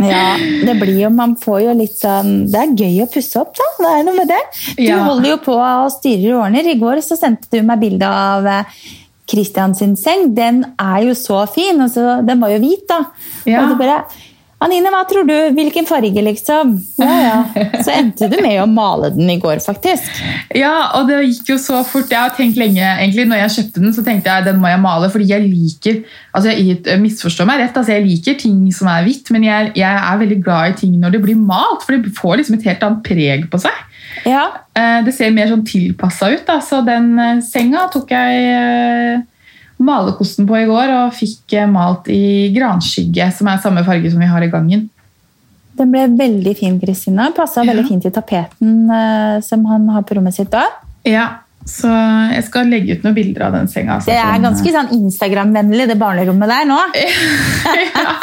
Ja, 0.00 0.36
det 0.66 0.74
blir 0.80 1.00
jo, 1.02 1.10
man 1.10 1.34
får 1.36 1.60
jo 1.66 1.74
litt 1.76 1.96
sånn 1.98 2.32
Det 2.50 2.60
er 2.62 2.74
gøy 2.78 3.02
å 3.04 3.10
pusse 3.12 3.36
opp, 3.40 3.54
da. 3.58 3.68
Det 3.78 3.92
er 3.98 4.04
noe 4.08 4.16
med 4.16 4.28
det. 4.32 4.40
Du 4.76 4.82
Ja. 4.84 5.02
holder 5.04 5.30
jo 5.30 5.36
på 5.44 5.54
og 5.58 5.90
styrer 5.92 6.34
og 6.36 6.44
ordner. 6.46 6.66
I 6.72 6.78
går 6.80 7.02
så 7.02 7.16
sendte 7.18 7.50
du 7.50 7.62
meg 7.62 7.80
bilde 7.80 8.06
av 8.08 8.46
eh, 8.46 8.64
Christian 9.28 9.74
sin 9.74 9.94
seng. 9.96 10.34
Den 10.34 10.64
er 10.78 11.02
jo 11.06 11.14
så 11.18 11.46
fin. 11.48 11.80
Altså, 11.80 12.20
den 12.26 12.40
var 12.40 12.50
jo 12.54 12.58
hvit, 12.64 12.86
da. 12.88 13.04
Ja. 13.46 13.62
Og 13.62 13.70
du 13.72 13.78
bare 13.80 14.02
Anine, 14.62 14.90
hva 14.94 15.00
tror 15.10 15.26
du? 15.26 15.34
Hvilken 15.56 15.86
farge, 15.88 16.22
liksom? 16.22 16.74
Ja, 17.00 17.14
ja. 17.22 17.36
Så 17.82 17.90
endte 17.94 18.28
du 18.30 18.36
med 18.44 18.60
å 18.62 18.66
male 18.70 19.10
den 19.14 19.30
i 19.32 19.38
går, 19.42 19.58
faktisk. 19.64 20.08
Ja, 20.54 20.92
og 20.98 21.08
det 21.10 21.20
gikk 21.24 21.50
jo 21.54 21.58
så 21.60 21.80
fort. 21.88 22.10
Jeg 22.12 22.20
har 22.20 22.34
tenkt 22.36 22.60
lenge, 22.60 22.82
egentlig, 22.84 23.26
når 23.30 23.42
jeg 23.42 23.54
kjøpte 23.56 23.82
den, 23.82 23.94
så 23.96 24.04
tenkte 24.06 24.30
jeg 24.30 24.46
den 24.46 24.60
må 24.62 24.70
jeg 24.70 24.82
male, 24.84 25.10
fordi 25.12 25.28
jeg 25.32 25.46
liker 25.48 26.02
altså 26.32 26.52
jeg 26.54 27.00
misforstår 27.02 27.48
meg 27.50 27.60
rett, 27.60 27.76
altså 27.76 27.92
jeg 27.96 28.06
liker 28.06 28.38
ting 28.40 28.60
som 28.72 28.88
er 28.92 29.02
hvitt, 29.04 29.28
men 29.34 29.44
jeg, 29.44 29.72
jeg 29.76 29.98
er 30.12 30.20
veldig 30.22 30.38
glad 30.44 30.70
i 30.72 30.78
ting 30.84 30.94
når 31.02 31.16
det 31.16 31.22
blir 31.26 31.36
malt, 31.40 31.82
for 31.84 31.96
det 31.98 32.14
får 32.16 32.38
liksom 32.40 32.56
et 32.60 32.68
helt 32.70 32.86
annet 32.86 33.02
preg 33.06 33.48
på 33.52 33.60
seg. 33.62 33.82
Ja, 34.28 34.46
Eh, 34.72 35.02
Det 35.04 35.12
ser 35.12 35.32
mer 35.36 35.50
sånn 35.50 35.66
tilpassa 35.68 36.30
ut, 36.32 36.46
da. 36.48 36.54
så 36.64 36.78
den 36.86 37.10
eh, 37.20 37.40
senga 37.44 37.82
tok 37.92 38.08
jeg 38.14 39.18
eh, 39.82 39.86
malekosten 39.86 40.48
på 40.48 40.58
i 40.60 40.66
går, 40.70 40.94
og 41.00 41.14
fikk 41.16 41.56
eh, 41.58 41.68
malt 41.70 42.10
i 42.12 42.50
granskygge, 42.54 43.30
som 43.36 43.50
er 43.50 43.62
samme 43.62 43.84
farge 43.86 44.12
som 44.12 44.22
vi 44.22 44.30
har 44.30 44.44
i 44.44 44.50
gangen. 44.52 44.88
Den 45.78 45.92
ble 45.92 46.04
veldig 46.18 46.52
fin, 46.58 46.80
Kristina. 46.80 47.30
Passa 47.36 47.64
veldig 47.64 47.86
fint 47.88 48.04
i 48.06 48.12
tapeten 48.12 48.90
eh, 48.92 49.38
som 49.44 49.64
han 49.70 49.88
har 49.94 50.04
på 50.06 50.18
rommet 50.18 50.36
sitt 50.36 50.52
da. 50.52 50.66
Ja, 51.08 51.28
så 51.68 51.88
jeg 52.32 52.42
skal 52.48 52.70
legge 52.72 52.96
ut 52.96 53.04
noen 53.06 53.16
bilder 53.16 53.46
av 53.46 53.56
den 53.56 53.68
senga. 53.70 54.00
Det 54.02 54.16
er 54.18 54.34
som, 54.34 54.46
ganske 54.48 54.74
sånn 54.74 54.92
Instagram-vennlig, 54.98 55.86
det 55.92 55.98
barnerommet 56.00 56.50
der 56.50 56.68
nå. 56.68 56.78
ja. 57.96 58.14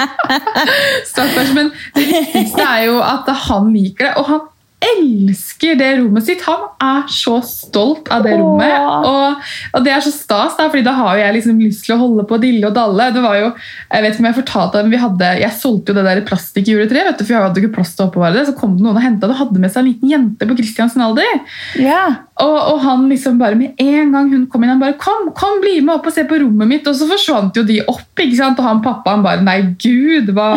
Stakkars, 1.08 1.54
men 1.56 1.72
det 1.96 2.06
viktigste 2.10 2.66
er 2.66 2.88
jo 2.90 3.00
at 3.04 3.30
han 3.48 3.72
liker 3.74 4.10
det, 4.10 4.16
og 4.20 4.32
han 4.34 4.48
elsker 4.80 5.76
det 5.80 5.90
rommet 6.00 6.26
sitt. 6.26 6.44
Han 6.48 6.68
er 6.84 7.10
så 7.12 7.40
stolt 7.46 8.08
av 8.14 8.24
det 8.24 8.36
Åh. 8.36 8.42
rommet, 8.42 8.86
og, 9.10 9.50
og 9.76 9.84
det 9.86 9.92
er 9.94 10.04
så 10.06 10.14
stas, 10.14 10.56
da, 10.58 10.70
fordi 10.72 10.86
da 10.88 10.94
har 10.96 11.18
jo 11.18 11.24
jeg 11.26 11.36
liksom 11.38 11.60
lyst 11.64 11.84
til 11.86 11.96
å 11.98 12.00
holde 12.04 12.26
på 12.30 12.38
å 12.38 12.42
dille 12.42 12.70
og 12.70 12.78
dalle. 12.78 13.10
Det 13.16 13.24
var 13.24 13.40
jo, 13.42 13.52
jeg 13.90 14.06
vet 14.06 14.16
ikke 14.16 14.24
om 14.24 14.30
jeg 14.30 14.40
fortalte 14.40 14.84
men 14.86 14.94
vi 14.96 15.02
hadde, 15.04 15.34
jeg 15.44 15.58
solgte 15.60 15.92
jo 15.92 16.00
det 16.00 16.06
der 16.08 16.24
plastikkjuletreet, 16.30 17.24
for 17.24 17.36
jeg 17.36 17.46
hadde 17.48 17.64
ikke 17.64 17.76
plass 17.80 17.94
til 17.96 18.06
å 18.06 18.10
oppbevare 18.10 18.40
det, 18.40 18.48
så 18.50 18.56
kom 18.58 18.78
det 18.78 18.86
noen 18.86 19.00
og 19.00 19.04
hentet 19.04 19.28
det, 19.28 19.36
og 19.36 19.44
hadde 19.44 19.64
med 19.64 19.74
seg 19.74 19.84
en 19.84 19.90
liten 19.92 20.14
jente 20.14 20.50
på 20.50 20.60
Kristiansen 20.62 21.04
alder. 21.04 21.44
Ja. 21.80 22.04
Og, 22.40 22.58
og 22.72 22.78
han 22.86 23.08
liksom 23.12 23.40
bare 23.40 23.58
med 23.60 23.80
en 23.84 24.14
gang 24.16 24.30
hun 24.32 24.46
kom 24.52 24.64
inn, 24.64 24.72
han 24.72 24.80
bare 24.82 24.96
kom, 25.02 25.28
kom, 25.36 25.58
bli 25.64 25.80
med 25.82 25.98
opp 25.98 26.08
og 26.08 26.16
se 26.16 26.24
på 26.28 26.40
rommet 26.40 26.70
mitt. 26.70 26.88
Og 26.88 26.96
så 26.96 27.10
forsvant 27.10 27.60
jo 27.60 27.66
de 27.68 27.82
opp, 27.84 28.14
ikke 28.16 28.38
sant? 28.38 28.62
og 28.62 28.70
han 28.70 28.84
pappa 28.86 29.18
han 29.18 29.26
bare 29.26 29.44
nei, 29.44 29.60
gud, 29.82 30.32
hva, 30.38 30.54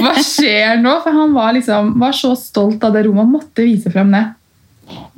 hva 0.00 0.16
skjer 0.24 0.80
nå? 0.80 0.96
For 1.04 1.20
han 1.20 1.36
var 1.36 1.52
liksom, 1.58 1.94
var 2.00 2.16
så 2.16 2.32
stolt 2.40 2.84
av 2.86 2.96
det 2.96 3.04
rommet 3.08 3.26
og 3.26 3.38
måtte 3.38 3.66
vise 3.66 3.92
frem 3.92 4.14
det. 4.16 4.24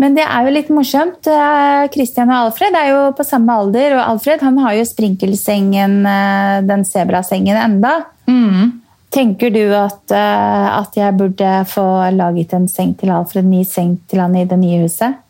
Men 0.01 0.15
det 0.17 0.25
er 0.25 0.47
jo 0.47 0.55
litt 0.55 0.69
morsomt. 0.73 1.21
Kristian 1.21 1.93
Christian 1.93 2.31
og 2.33 2.49
Alfred 2.49 2.77
er 2.79 2.91
jo 2.93 3.01
på 3.17 3.27
samme 3.27 3.57
alder, 3.61 3.99
og 3.99 4.05
Alfred 4.15 4.43
han 4.47 4.59
har 4.65 4.77
jo 4.79 4.87
sprinkelsengen, 4.89 6.01
eh, 6.09 6.59
den 6.67 6.85
sebrasengen 6.89 7.59
enda. 7.59 7.99
Mm. 8.31 8.81
Tenker 9.13 9.51
du 9.51 9.63
at, 9.77 10.11
eh, 10.11 10.67
at 10.79 10.97
jeg 10.97 11.17
burde 11.17 11.53
få 11.69 11.87
laget 12.17 12.53
en 12.55 12.69
seng 12.69 12.95
til 12.99 13.11
Alfred, 13.11 13.45
ny 13.45 13.65
seng 13.65 13.99
til 14.09 14.21
han 14.21 14.37
i 14.37 14.45
det 14.49 14.59
nye 14.59 14.83
huset? 14.85 15.21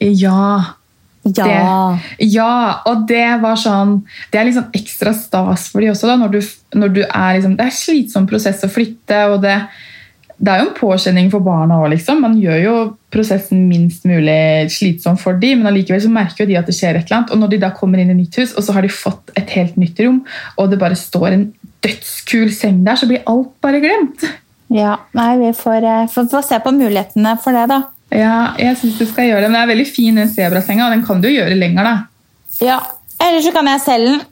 Ja, 0.00 0.74
Ja. 1.24 1.44
Det, 2.18 2.26
ja, 2.34 2.82
og 2.84 3.06
det 3.08 3.40
var 3.40 3.56
sånn 3.56 3.94
Det 4.28 4.36
er 4.36 4.44
liksom 4.44 4.66
ekstra 4.76 5.14
stas 5.16 5.70
for 5.72 5.80
de 5.80 5.88
også, 5.88 6.10
da, 6.10 6.18
når 6.20 6.34
du, 6.34 6.40
når 6.76 6.90
du 6.92 7.00
er 7.06 7.38
liksom 7.38 7.54
Det 7.56 7.64
er 7.64 7.72
slitsom 7.72 8.26
prosess 8.28 8.60
å 8.66 8.68
flytte, 8.68 9.22
og 9.32 9.38
det, 9.40 9.54
det 10.36 10.52
er 10.52 10.60
jo 10.60 10.66
en 10.66 10.76
påkjenning 10.76 11.30
for 11.32 11.44
barna 11.46 11.78
òg, 11.80 11.94
liksom. 11.94 12.20
Man 12.20 12.36
gjør 12.42 12.60
jo 12.60 12.74
prosessen 13.14 13.64
minst 13.70 14.04
mulig 14.04 14.68
slitsom 14.74 15.16
for 15.20 15.40
de, 15.40 15.54
men 15.56 15.70
allikevel 15.70 16.02
så 16.04 16.12
merker 16.12 16.44
jo 16.44 16.50
de 16.50 16.58
at 16.60 16.68
det 16.68 16.76
skjer 16.76 16.98
et 16.98 17.06
eller 17.06 17.22
annet. 17.22 17.32
Og 17.32 17.40
når 17.40 17.54
de 17.54 17.60
da 17.62 17.72
kommer 17.78 18.02
inn 18.02 18.12
i 18.12 18.18
nytt 18.18 18.36
hus, 18.42 18.52
og 18.58 18.66
så 18.66 18.74
har 18.76 18.84
de 18.84 18.92
fått 18.92 19.32
et 19.38 19.56
helt 19.56 19.78
nytt 19.80 20.02
rom, 20.04 20.24
og 20.58 20.72
det 20.72 20.80
bare 20.82 20.98
står 20.98 21.28
en 21.30 21.46
dødskul 21.84 22.52
seng 22.52 22.82
der, 22.84 22.98
så 23.00 23.08
blir 23.08 23.24
alt 23.30 23.54
bare 23.64 23.80
glemt. 23.84 24.26
Ja, 24.74 24.98
nei, 25.14 25.30
vi 25.38 25.52
får, 25.56 25.84
eh, 25.86 26.06
får, 26.10 26.28
får 26.32 26.46
se 26.50 26.60
på 26.64 26.74
mulighetene 26.74 27.36
for 27.40 27.56
det, 27.56 27.68
da. 27.70 27.82
Ja, 28.14 28.54
jeg 28.60 28.76
synes 28.78 28.98
du 29.00 29.06
skal 29.10 29.26
gjøre 29.30 29.42
det, 29.44 29.50
men 29.50 29.58
det 29.58 29.62
er 29.64 29.72
veldig 29.74 29.88
fin 29.90 30.20
den 30.20 30.28
sebrasenga, 30.30 30.86
og 30.86 30.94
den 30.94 31.02
kan 31.06 31.20
du 31.24 31.28
gjøre 31.32 31.56
lenger, 31.58 31.84
da. 31.88 31.94
Ja, 32.62 32.78
Eller 33.24 33.40
så 33.42 33.50
kan 33.54 33.66
jeg 33.70 33.80
selge 33.82 34.10
den. 34.12 34.22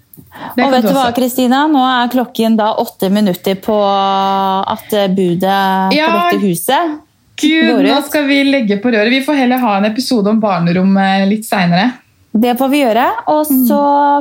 Det 0.57 0.65
Og 0.65 0.73
vet 0.75 0.85
du 0.87 0.93
hva. 0.95 1.05
Kristina? 1.17 1.63
Nå 1.71 1.81
er 1.87 2.11
klokken 2.13 2.57
da 2.59 2.73
åtte 2.83 3.09
minutter 3.11 3.57
på 3.63 3.77
at 3.83 4.91
budet 5.17 5.95
Ja. 5.97 6.07
på 6.11 6.19
dette 6.19 6.41
huset 6.43 6.99
Gud, 7.43 7.71
Går 7.73 7.83
nå 7.89 7.97
skal 8.07 8.27
vi 8.29 8.43
legge 8.45 8.77
på 8.83 8.93
røret. 8.93 9.11
Vi 9.11 9.23
får 9.25 9.35
heller 9.41 9.59
ha 9.59 9.77
en 9.79 9.87
episode 9.89 10.31
om 10.31 10.39
barnerom 10.43 10.97
eh, 11.01 11.25
litt 11.27 11.47
seinere. 11.49 11.93
Det 12.33 12.55
får 12.59 12.69
vi 12.73 12.83
gjøre. 12.83 13.07
Og 13.33 13.47
så 13.49 13.81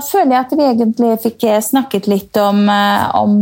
føler 0.09 0.31
jeg 0.31 0.45
at 0.45 0.55
vi 0.57 0.69
egentlig 0.69 1.11
fikk 1.25 1.43
eh, 1.43 1.59
snakket 1.61 2.07
litt 2.07 2.37
om, 2.41 2.63
eh, 2.69 3.15
om 3.19 3.35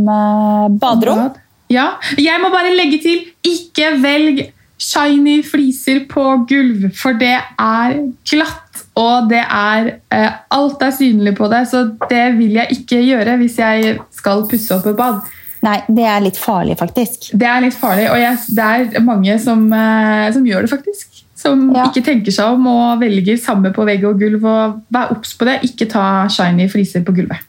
baderom. 0.82 1.30
Ja. 1.70 1.92
Jeg 2.18 2.42
må 2.42 2.50
bare 2.52 2.74
legge 2.74 2.98
til 3.02 3.22
ikke 3.46 3.94
velg 4.02 4.42
shiny 4.80 5.40
fliser 5.44 6.04
på 6.10 6.24
gulv, 6.48 6.88
for 6.96 7.16
det 7.20 7.36
er 7.60 7.98
glatt. 8.30 8.84
Og 9.00 9.28
det 9.30 9.42
er 9.44 9.90
eh, 10.12 10.32
Alt 10.56 10.82
er 10.82 10.90
synlig 10.96 11.36
på 11.38 11.46
det, 11.52 11.62
så 11.70 11.84
det 12.10 12.24
vil 12.38 12.56
jeg 12.58 12.74
ikke 12.80 12.98
gjøre 13.06 13.36
hvis 13.40 13.58
jeg 13.60 13.98
skal 14.16 14.42
pusse 14.50 14.74
opp 14.74 14.88
et 14.90 14.98
bad. 14.98 15.20
Nei, 15.60 15.76
det 15.92 16.06
er 16.08 16.22
litt 16.24 16.38
farlig, 16.40 16.78
faktisk. 16.80 17.30
Det 17.36 17.46
er 17.46 17.60
litt 17.66 17.76
farlig, 17.76 18.06
og 18.10 18.16
jeg, 18.16 18.38
det 18.56 18.68
er 18.96 19.04
mange 19.04 19.36
som, 19.42 19.66
eh, 19.76 20.30
som 20.32 20.46
gjør 20.48 20.64
det, 20.64 20.72
faktisk. 20.72 21.20
Som 21.40 21.70
Ja. 21.74 21.86
ikke 21.88 22.02
tenker 22.04 22.32
seg 22.32 22.56
om 22.56 22.66
og 22.68 23.00
velger 23.00 23.36
samme 23.40 23.70
på 23.72 23.84
vegg 23.88 24.04
og 24.04 24.18
gulv. 24.20 24.44
og 24.44 24.80
Vær 24.92 25.12
obs 25.14 25.34
på 25.36 25.46
det. 25.48 25.60
Ikke 25.64 25.88
ta 25.88 26.26
shiny 26.28 26.68
fliser 26.68 27.04
på 27.04 27.14
gulvet. 27.16 27.46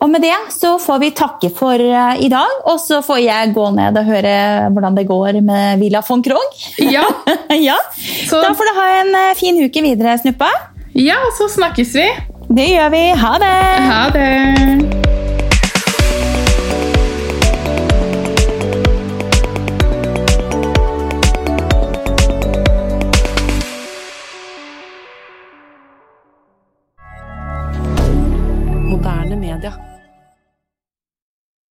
Og 0.00 0.08
med 0.08 0.22
det 0.24 0.32
så 0.54 0.78
får 0.80 0.98
vi 1.02 1.10
takke 1.12 1.50
for 1.52 1.74
eh, 1.76 2.22
i 2.24 2.28
dag, 2.32 2.54
og 2.64 2.78
så 2.80 3.02
får 3.04 3.18
jeg 3.20 3.52
gå 3.56 3.66
ned 3.76 3.98
og 4.00 4.08
høre 4.08 4.32
hvordan 4.72 4.96
det 4.96 5.04
går 5.10 5.40
med 5.44 5.78
Villa 5.82 6.00
von 6.08 6.22
Krogh. 6.24 6.64
Ja, 6.80 7.04
ja. 7.68 7.76
Så- 8.26 8.40
Da 8.42 8.54
får 8.56 8.70
du 8.70 8.80
ha 8.80 8.88
en 9.02 9.14
eh, 9.26 9.34
fin 9.36 9.60
uke 9.60 9.82
videre, 9.84 10.16
Snuppa. 10.22 10.48
ja 10.94 11.20
så 11.38 11.48
snakkes 11.52 11.94
vi. 11.94 12.08
Det 12.50 12.66
gjør 12.72 12.90
vi. 12.96 13.04
Ha 13.14 13.36
det! 13.38 13.54
Ha 13.92 14.02
det. 14.16 15.09